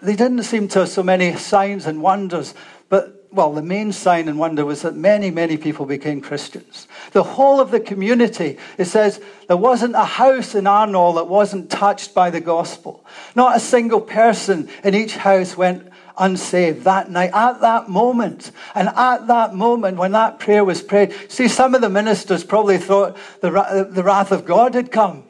[0.00, 2.54] they didn't seem to have so many signs and wonders,
[2.88, 6.88] but well, the main sign and wonder was that many, many people became Christians.
[7.12, 11.70] The whole of the community, it says, there wasn't a house in Arnol that wasn't
[11.70, 13.04] touched by the gospel.
[13.34, 18.52] Not a single person in each house went unsaved that night, at that moment.
[18.74, 22.78] And at that moment, when that prayer was prayed, see, some of the ministers probably
[22.78, 25.24] thought the, the wrath of God had come.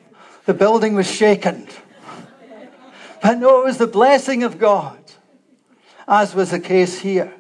[0.45, 1.67] The building was shaken.
[3.23, 4.99] But no, it was the blessing of God,
[6.07, 7.33] as was the case here.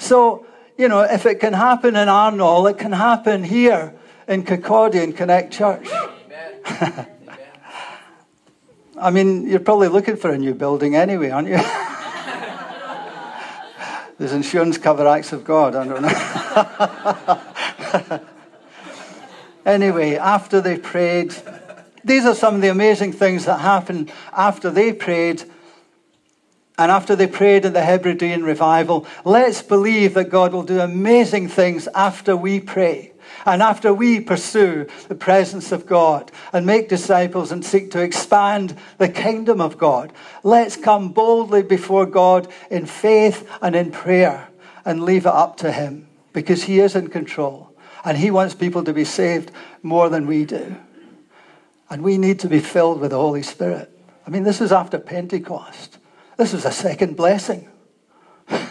[0.00, 0.46] So,
[0.78, 3.94] you know, if it can happen in Arnol, it can happen here
[4.26, 5.86] in Kirkcaldy Connect Church.
[8.98, 11.58] I mean, you're probably looking for a new building anyway, aren't you?
[14.18, 15.76] There's insurance cover acts of God?
[15.76, 16.02] I don't
[18.10, 18.20] know.
[19.66, 21.34] anyway, after they prayed,
[22.04, 25.44] these are some of the amazing things that happened after they prayed
[26.80, 31.46] and after they prayed in the Hebridean revival, let's believe that God will do amazing
[31.46, 33.12] things after we pray
[33.44, 38.78] and after we pursue the presence of God and make disciples and seek to expand
[38.96, 40.10] the kingdom of God.
[40.42, 44.48] Let's come boldly before God in faith and in prayer
[44.82, 47.74] and leave it up to Him because He is in control
[48.06, 49.52] and He wants people to be saved
[49.82, 50.76] more than we do.
[51.90, 53.94] And we need to be filled with the Holy Spirit.
[54.26, 55.98] I mean, this is after Pentecost.
[56.40, 57.68] This was a second blessing.
[58.48, 58.64] the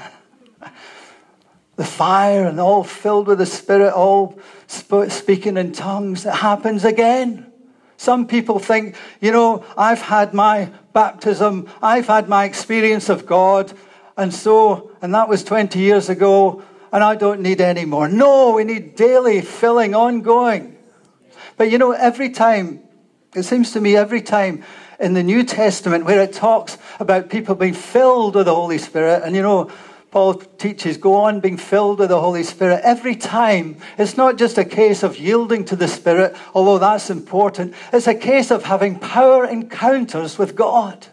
[1.78, 6.26] fire and all filled with the Spirit, all sp- speaking in tongues.
[6.26, 7.53] It happens again.
[7.95, 13.72] Some people think, you know, I've had my baptism, I've had my experience of God,
[14.17, 18.09] and so, and that was 20 years ago, and I don't need any more.
[18.09, 20.76] No, we need daily filling, ongoing.
[21.55, 22.80] But you know, every time,
[23.36, 24.63] it seems to me, every time
[24.99, 29.23] in the New Testament where it talks about people being filled with the Holy Spirit.
[29.23, 29.71] And you know,
[30.11, 32.81] Paul teaches, go on being filled with the Holy Spirit.
[32.83, 37.75] Every time, it's not just a case of yielding to the Spirit, although that's important.
[37.93, 41.07] It's a case of having power encounters with God.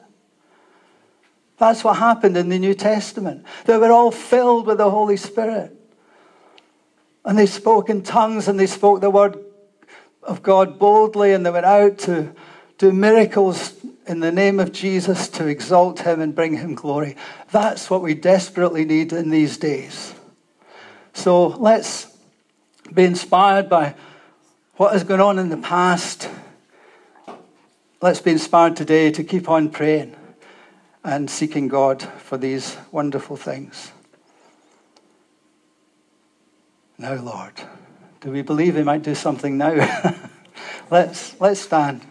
[1.59, 3.45] That's what happened in the New Testament.
[3.65, 5.73] They were all filled with the Holy Spirit.
[7.25, 9.37] And they spoke in tongues and they spoke the word
[10.23, 12.35] of God boldly and they went out to
[12.79, 13.75] do miracles
[14.07, 17.17] in the name of Jesus to exalt him and bring him glory.
[17.51, 20.15] That's what we desperately need in these days.
[21.13, 22.07] So let's
[22.93, 23.95] be inspired by
[24.75, 26.29] what has gone on in the past.
[28.01, 30.15] Let's be inspired today to keep on praying
[31.03, 33.93] and seeking God for these wonderful things.
[36.99, 37.53] Now, Lord,
[38.21, 39.75] do we believe He might do something now?
[40.91, 42.03] let's, let's stand.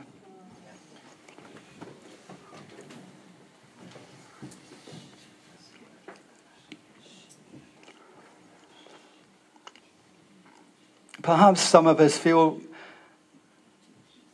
[11.25, 12.61] Perhaps some of us feel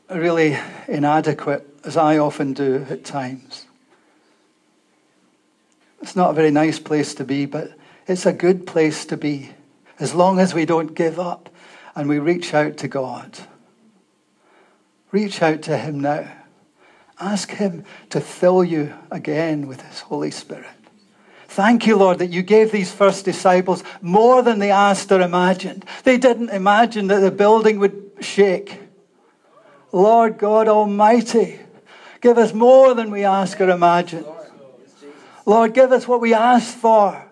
[0.09, 3.65] really inadequate, as I often do at times.
[6.01, 7.71] It's not a very nice place to be, but
[8.07, 9.51] it's a good place to be
[9.99, 11.49] as long as we don't give up
[11.95, 13.39] and we reach out to God.
[15.11, 16.29] Reach out to Him now.
[17.21, 20.80] Ask Him to fill you again with His Holy Spirit.
[21.52, 25.86] Thank you, Lord, that you gave these first disciples more than they asked or imagined.
[26.04, 28.80] They didn't imagine that the building would shake.
[29.91, 31.60] Lord God Almighty,
[32.22, 34.24] Give us more than we ask or imagine.
[35.45, 37.26] Lord, give us what we ask for.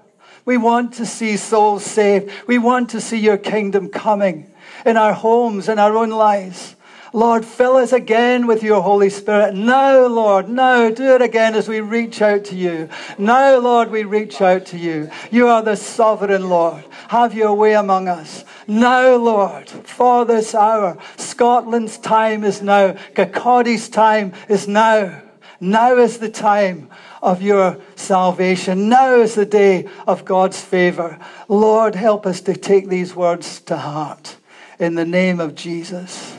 [0.46, 2.32] We want to see souls saved.
[2.48, 4.52] We want to see your kingdom coming
[4.84, 6.76] in our homes, in our own lives.
[7.14, 9.55] Lord, fill us again with your Holy Spirit.
[9.55, 12.89] Now, Lord, now, do it again as we reach out to you.
[13.18, 15.10] Now, Lord, we reach out to you.
[15.32, 16.84] You are the sovereign Lord.
[17.10, 18.45] Have your way among us.
[18.68, 22.93] Now, Lord, for this hour, Scotland's time is now.
[23.16, 25.24] Kirkcaldy's time is now.
[25.60, 26.89] Now is the time
[27.22, 28.88] of your salvation.
[28.88, 31.20] Now is the day of God's favor.
[31.47, 34.38] Lord, help us to take these words to heart.
[34.80, 36.39] In the name of Jesus.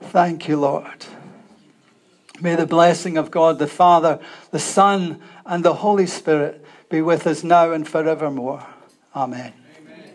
[0.00, 1.06] Thank you, Lord.
[2.40, 4.20] May the blessing of God, the Father,
[4.52, 8.64] the Son, and the Holy Spirit be with us now and forevermore.
[9.14, 9.52] Amen.
[9.80, 10.14] Amen.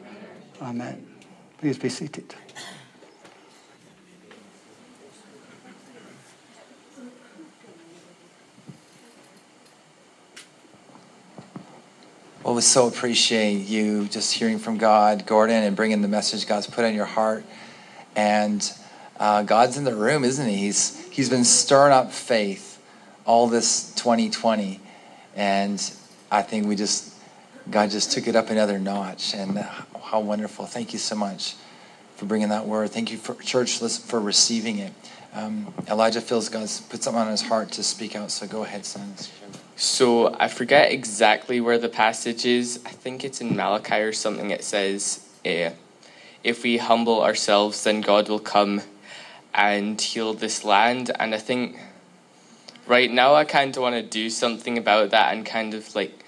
[0.62, 1.08] Amen.
[1.58, 2.34] Please be seated.
[12.44, 16.68] Well, we so appreciate you just hearing from God, Gordon, and bringing the message God's
[16.68, 17.46] put on your heart.
[18.18, 18.70] And
[19.24, 20.58] uh, God's in the room, isn't he?
[20.58, 22.78] He's, he's been stirring up faith
[23.24, 24.82] all this 2020.
[25.34, 25.94] And
[26.30, 27.16] I think we just,
[27.72, 29.34] God just took it up another notch.
[29.34, 29.60] And
[30.04, 30.66] how wonderful.
[30.66, 31.56] Thank you so much
[32.18, 32.90] for bringing that word.
[32.90, 34.92] Thank you, for church, for receiving it.
[35.34, 38.30] Um, Elijah feels God's put something on his heart to speak out.
[38.30, 39.14] So go ahead, son.
[39.78, 42.82] So I forget exactly where the passage is.
[42.86, 44.50] I think it's in Malachi or something.
[44.50, 45.70] It says, uh,
[46.44, 48.82] If we humble ourselves, then God will come
[49.54, 51.12] and heal this land.
[51.20, 51.78] And I think
[52.88, 56.24] right now I kind of want to do something about that and kind of like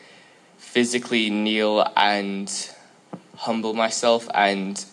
[0.57, 2.51] physically kneel and
[3.38, 4.28] humble myself.
[4.34, 4.84] And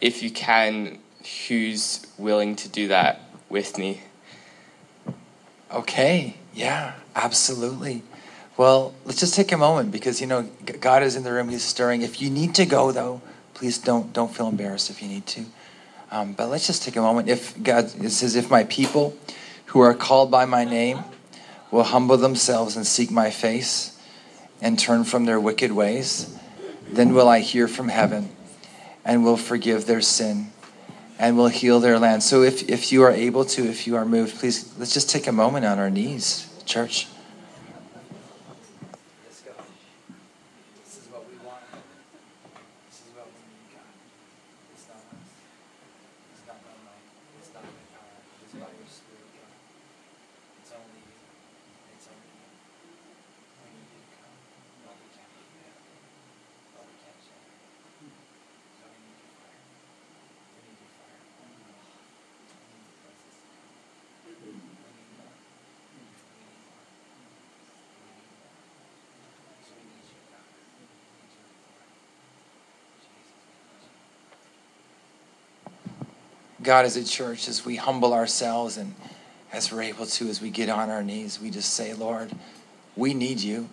[0.00, 0.98] if you can,
[1.48, 4.02] who's willing to do that with me?
[5.72, 8.02] Okay, yeah, absolutely.
[8.56, 10.42] Well, let's just take a moment because you know
[10.80, 11.48] God is in the room.
[11.48, 12.02] He's stirring.
[12.02, 13.22] If you need to go, though,
[13.54, 15.46] please don't don't feel embarrassed if you need to.
[16.12, 17.30] Um, but let's just take a moment.
[17.30, 19.16] If God, it says, if my people
[19.66, 21.02] who are called by my name
[21.70, 23.98] will humble themselves and seek my face
[24.60, 26.38] and turn from their wicked ways,
[26.86, 28.28] then will I hear from heaven
[29.06, 30.52] and will forgive their sin
[31.18, 32.22] and will heal their land.
[32.22, 35.26] So if, if you are able to, if you are moved, please let's just take
[35.26, 37.08] a moment on our knees, church.
[76.62, 78.94] God, as a church, as we humble ourselves and
[79.52, 82.30] as we're able to, as we get on our knees, we just say, Lord,
[82.96, 83.68] we need you.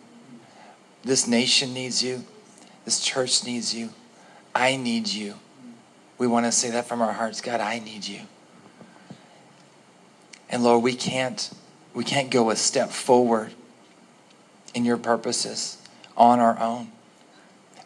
[1.04, 2.24] This nation needs you.
[2.86, 3.90] This church needs you.
[4.54, 5.36] I need you.
[6.18, 7.40] We want to say that from our hearts.
[7.40, 8.22] God, I need you.
[10.50, 11.52] And Lord, we can't
[11.94, 13.52] we can't go a step forward
[14.74, 15.78] in your purposes
[16.16, 16.92] on our own.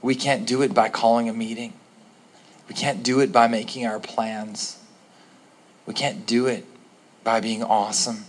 [0.02, 1.74] We can't do it by calling a meeting.
[2.68, 4.78] We can't do it by making our plans.
[5.86, 6.66] We can't do it
[7.24, 8.26] by being awesome.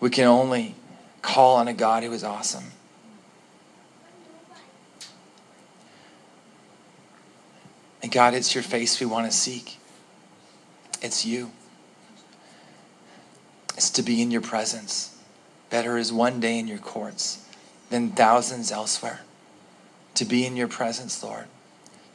[0.00, 0.74] We can only
[1.22, 2.72] call on a God who is awesome.
[8.02, 9.76] And God, it's your face we want to seek.
[11.02, 11.50] It's you.
[13.76, 15.16] It's to be in your presence.
[15.70, 17.44] Better is one day in your courts
[17.90, 19.20] than thousands elsewhere.
[20.14, 21.46] To be in your presence, Lord.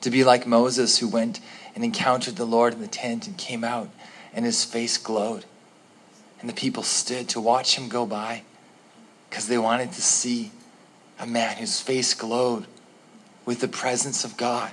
[0.02, 1.40] To be like Moses who went
[1.76, 3.90] and encountered the Lord in the tent and came out
[4.34, 5.46] and his face glowed.
[6.40, 8.44] And the people stood to watch him go by
[9.30, 10.52] because they wanted to see
[11.20, 12.66] a man whose face glowed
[13.46, 14.72] with the presence of God.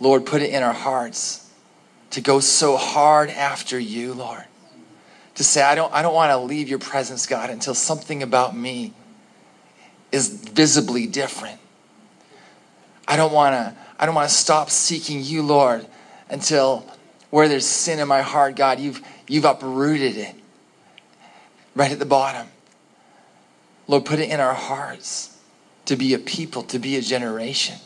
[0.00, 1.50] Lord, put it in our hearts
[2.10, 4.44] to go so hard after you, Lord.
[5.36, 8.56] To say, I don't, I don't want to leave your presence, God, until something about
[8.56, 8.92] me
[10.10, 11.60] is visibly different.
[13.06, 15.86] I don't want to, I don't want to stop seeking you, Lord,
[16.28, 16.84] until
[17.30, 20.34] where there's sin in my heart, God, you've, you've uprooted it
[21.74, 22.48] right at the bottom.
[23.86, 25.38] Lord, put it in our hearts
[25.86, 27.76] to be a people, to be a generation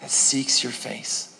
[0.00, 1.36] that seeks your face.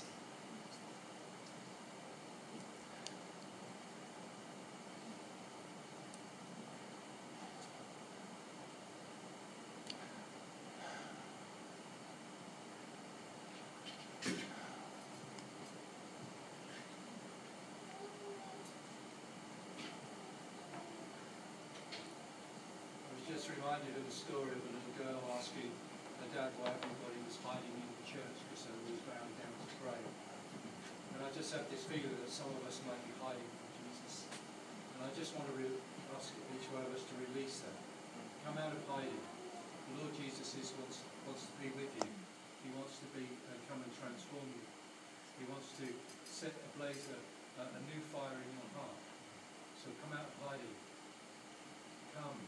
[23.27, 25.67] just reminded of the story of a little girl asking
[26.23, 29.69] her dad why everybody was hiding in the church because they was bowing down to
[29.83, 30.03] pray.
[31.15, 34.31] And I just have this feeling that some of us might be hiding from Jesus.
[34.97, 35.83] And I just want to re-
[36.15, 37.77] ask each one of us to release that.
[38.47, 39.15] Come out of hiding.
[39.15, 42.09] The Lord Jesus is, wants, wants to be with you.
[42.63, 44.65] He wants to be uh, come and transform you.
[45.39, 45.87] He wants to
[46.25, 47.19] set ablaze a,
[47.61, 49.03] a, a new fire in your heart.
[49.83, 50.77] So come out of hiding.
[52.17, 52.39] Come.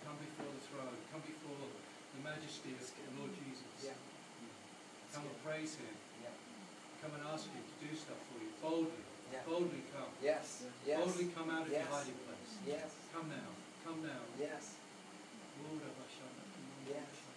[0.00, 0.96] Come before the throne.
[1.12, 1.40] Come before
[2.62, 3.72] the majesty of the Lord Jesus.
[3.80, 3.96] Yeah.
[5.12, 5.94] Come and praise Him.
[6.22, 6.34] Yeah.
[7.02, 8.52] Come and ask Him to do stuff for you.
[8.60, 9.04] Boldly.
[9.32, 9.46] Yeah.
[9.46, 10.10] Boldly come.
[10.20, 10.68] Yes.
[10.84, 10.98] Yes.
[11.00, 11.86] Boldly come out of Yes.
[11.88, 12.50] your hiding place.
[12.66, 12.90] Yes.
[13.14, 13.50] Come now.
[13.84, 14.22] Come now.
[14.38, 14.76] Yes.
[15.64, 16.46] Lord of Hashanah.
[16.88, 17.30] Yes.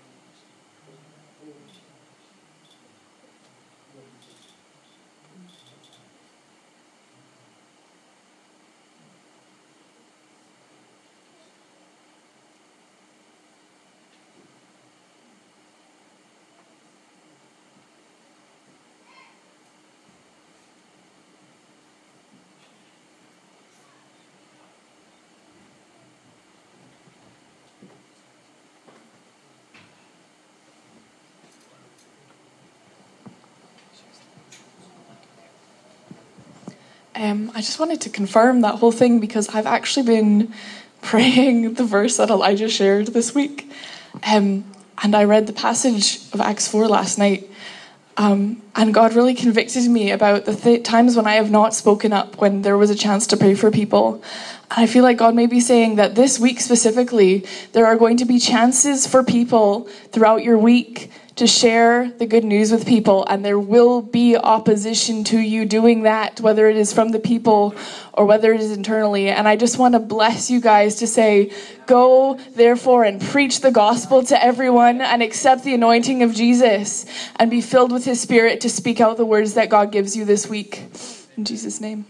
[37.24, 40.54] Um, I just wanted to confirm that whole thing because I've actually been
[41.02, 43.72] praying the verse that Elijah shared this week.
[44.30, 44.66] Um,
[45.02, 47.50] and I read the passage of Acts 4 last night.
[48.18, 52.12] Um, and God really convicted me about the th- times when I have not spoken
[52.12, 54.22] up when there was a chance to pray for people.
[54.76, 58.26] I feel like God may be saying that this week specifically, there are going to
[58.26, 63.46] be chances for people throughout your week to share the good news with people, and
[63.46, 67.76] there will be opposition to you doing that, whether it is from the people
[68.14, 69.30] or whether it is internally.
[69.30, 71.52] And I just want to bless you guys to say,
[71.86, 77.06] Go therefore and preach the gospel to everyone and accept the anointing of Jesus
[77.36, 80.26] and be filled with his spirit to speak out the words that God gives you
[80.26, 80.84] this week.
[81.38, 82.06] In Jesus' name.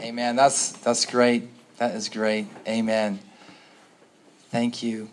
[0.00, 0.36] Amen.
[0.36, 1.48] That's that's great.
[1.78, 2.46] That is great.
[2.68, 3.18] Amen.
[4.50, 5.10] Thank you.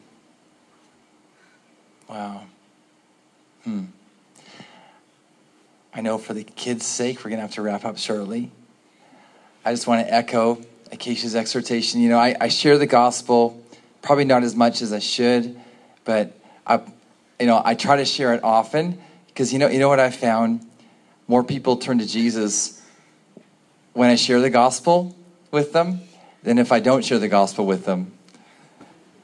[2.08, 2.44] Wow.
[3.64, 3.86] Hmm.
[5.92, 8.52] I know for the kids' sake, we're going to have to wrap up shortly.
[9.64, 10.62] I just want to echo
[10.92, 12.00] Acacia's exhortation.
[12.00, 13.64] You know, I, I share the gospel,
[14.04, 15.60] probably not as much as I should,
[16.04, 16.34] but
[16.68, 16.82] I,
[17.40, 20.12] you know, I try to share it often because you know, you know what I
[20.12, 20.64] found?
[21.28, 22.75] More people turn to Jesus
[23.96, 25.16] when I share the gospel
[25.52, 26.02] with them
[26.44, 28.12] than if I don't share the gospel with them.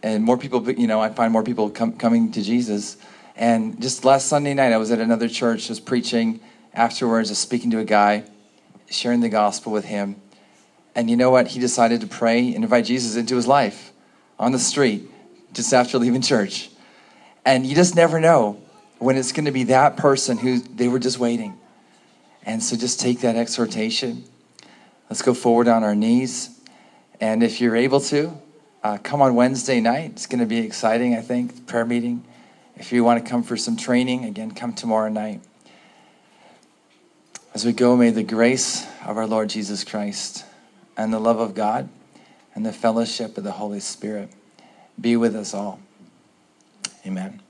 [0.01, 2.95] And more people, you know, I find more people com- coming to Jesus.
[3.35, 6.39] And just last Sunday night, I was at another church, just preaching.
[6.73, 8.23] Afterwards, just speaking to a guy,
[8.89, 10.15] sharing the gospel with him.
[10.95, 11.49] And you know what?
[11.49, 13.91] He decided to pray and invite Jesus into his life
[14.39, 15.11] on the street
[15.51, 16.69] just after leaving church.
[17.43, 18.61] And you just never know
[18.99, 21.59] when it's going to be that person who they were just waiting.
[22.45, 24.23] And so just take that exhortation.
[25.11, 26.57] Let's go forward on our knees.
[27.19, 28.31] And if you're able to,
[28.81, 30.11] uh, come on Wednesday night.
[30.11, 32.23] It's going to be exciting, I think, prayer meeting.
[32.77, 35.41] If you want to come for some training, again, come tomorrow night.
[37.53, 40.45] As we go, may the grace of our Lord Jesus Christ
[40.95, 41.89] and the love of God
[42.55, 44.29] and the fellowship of the Holy Spirit
[44.97, 45.81] be with us all.
[47.05, 47.41] Amen.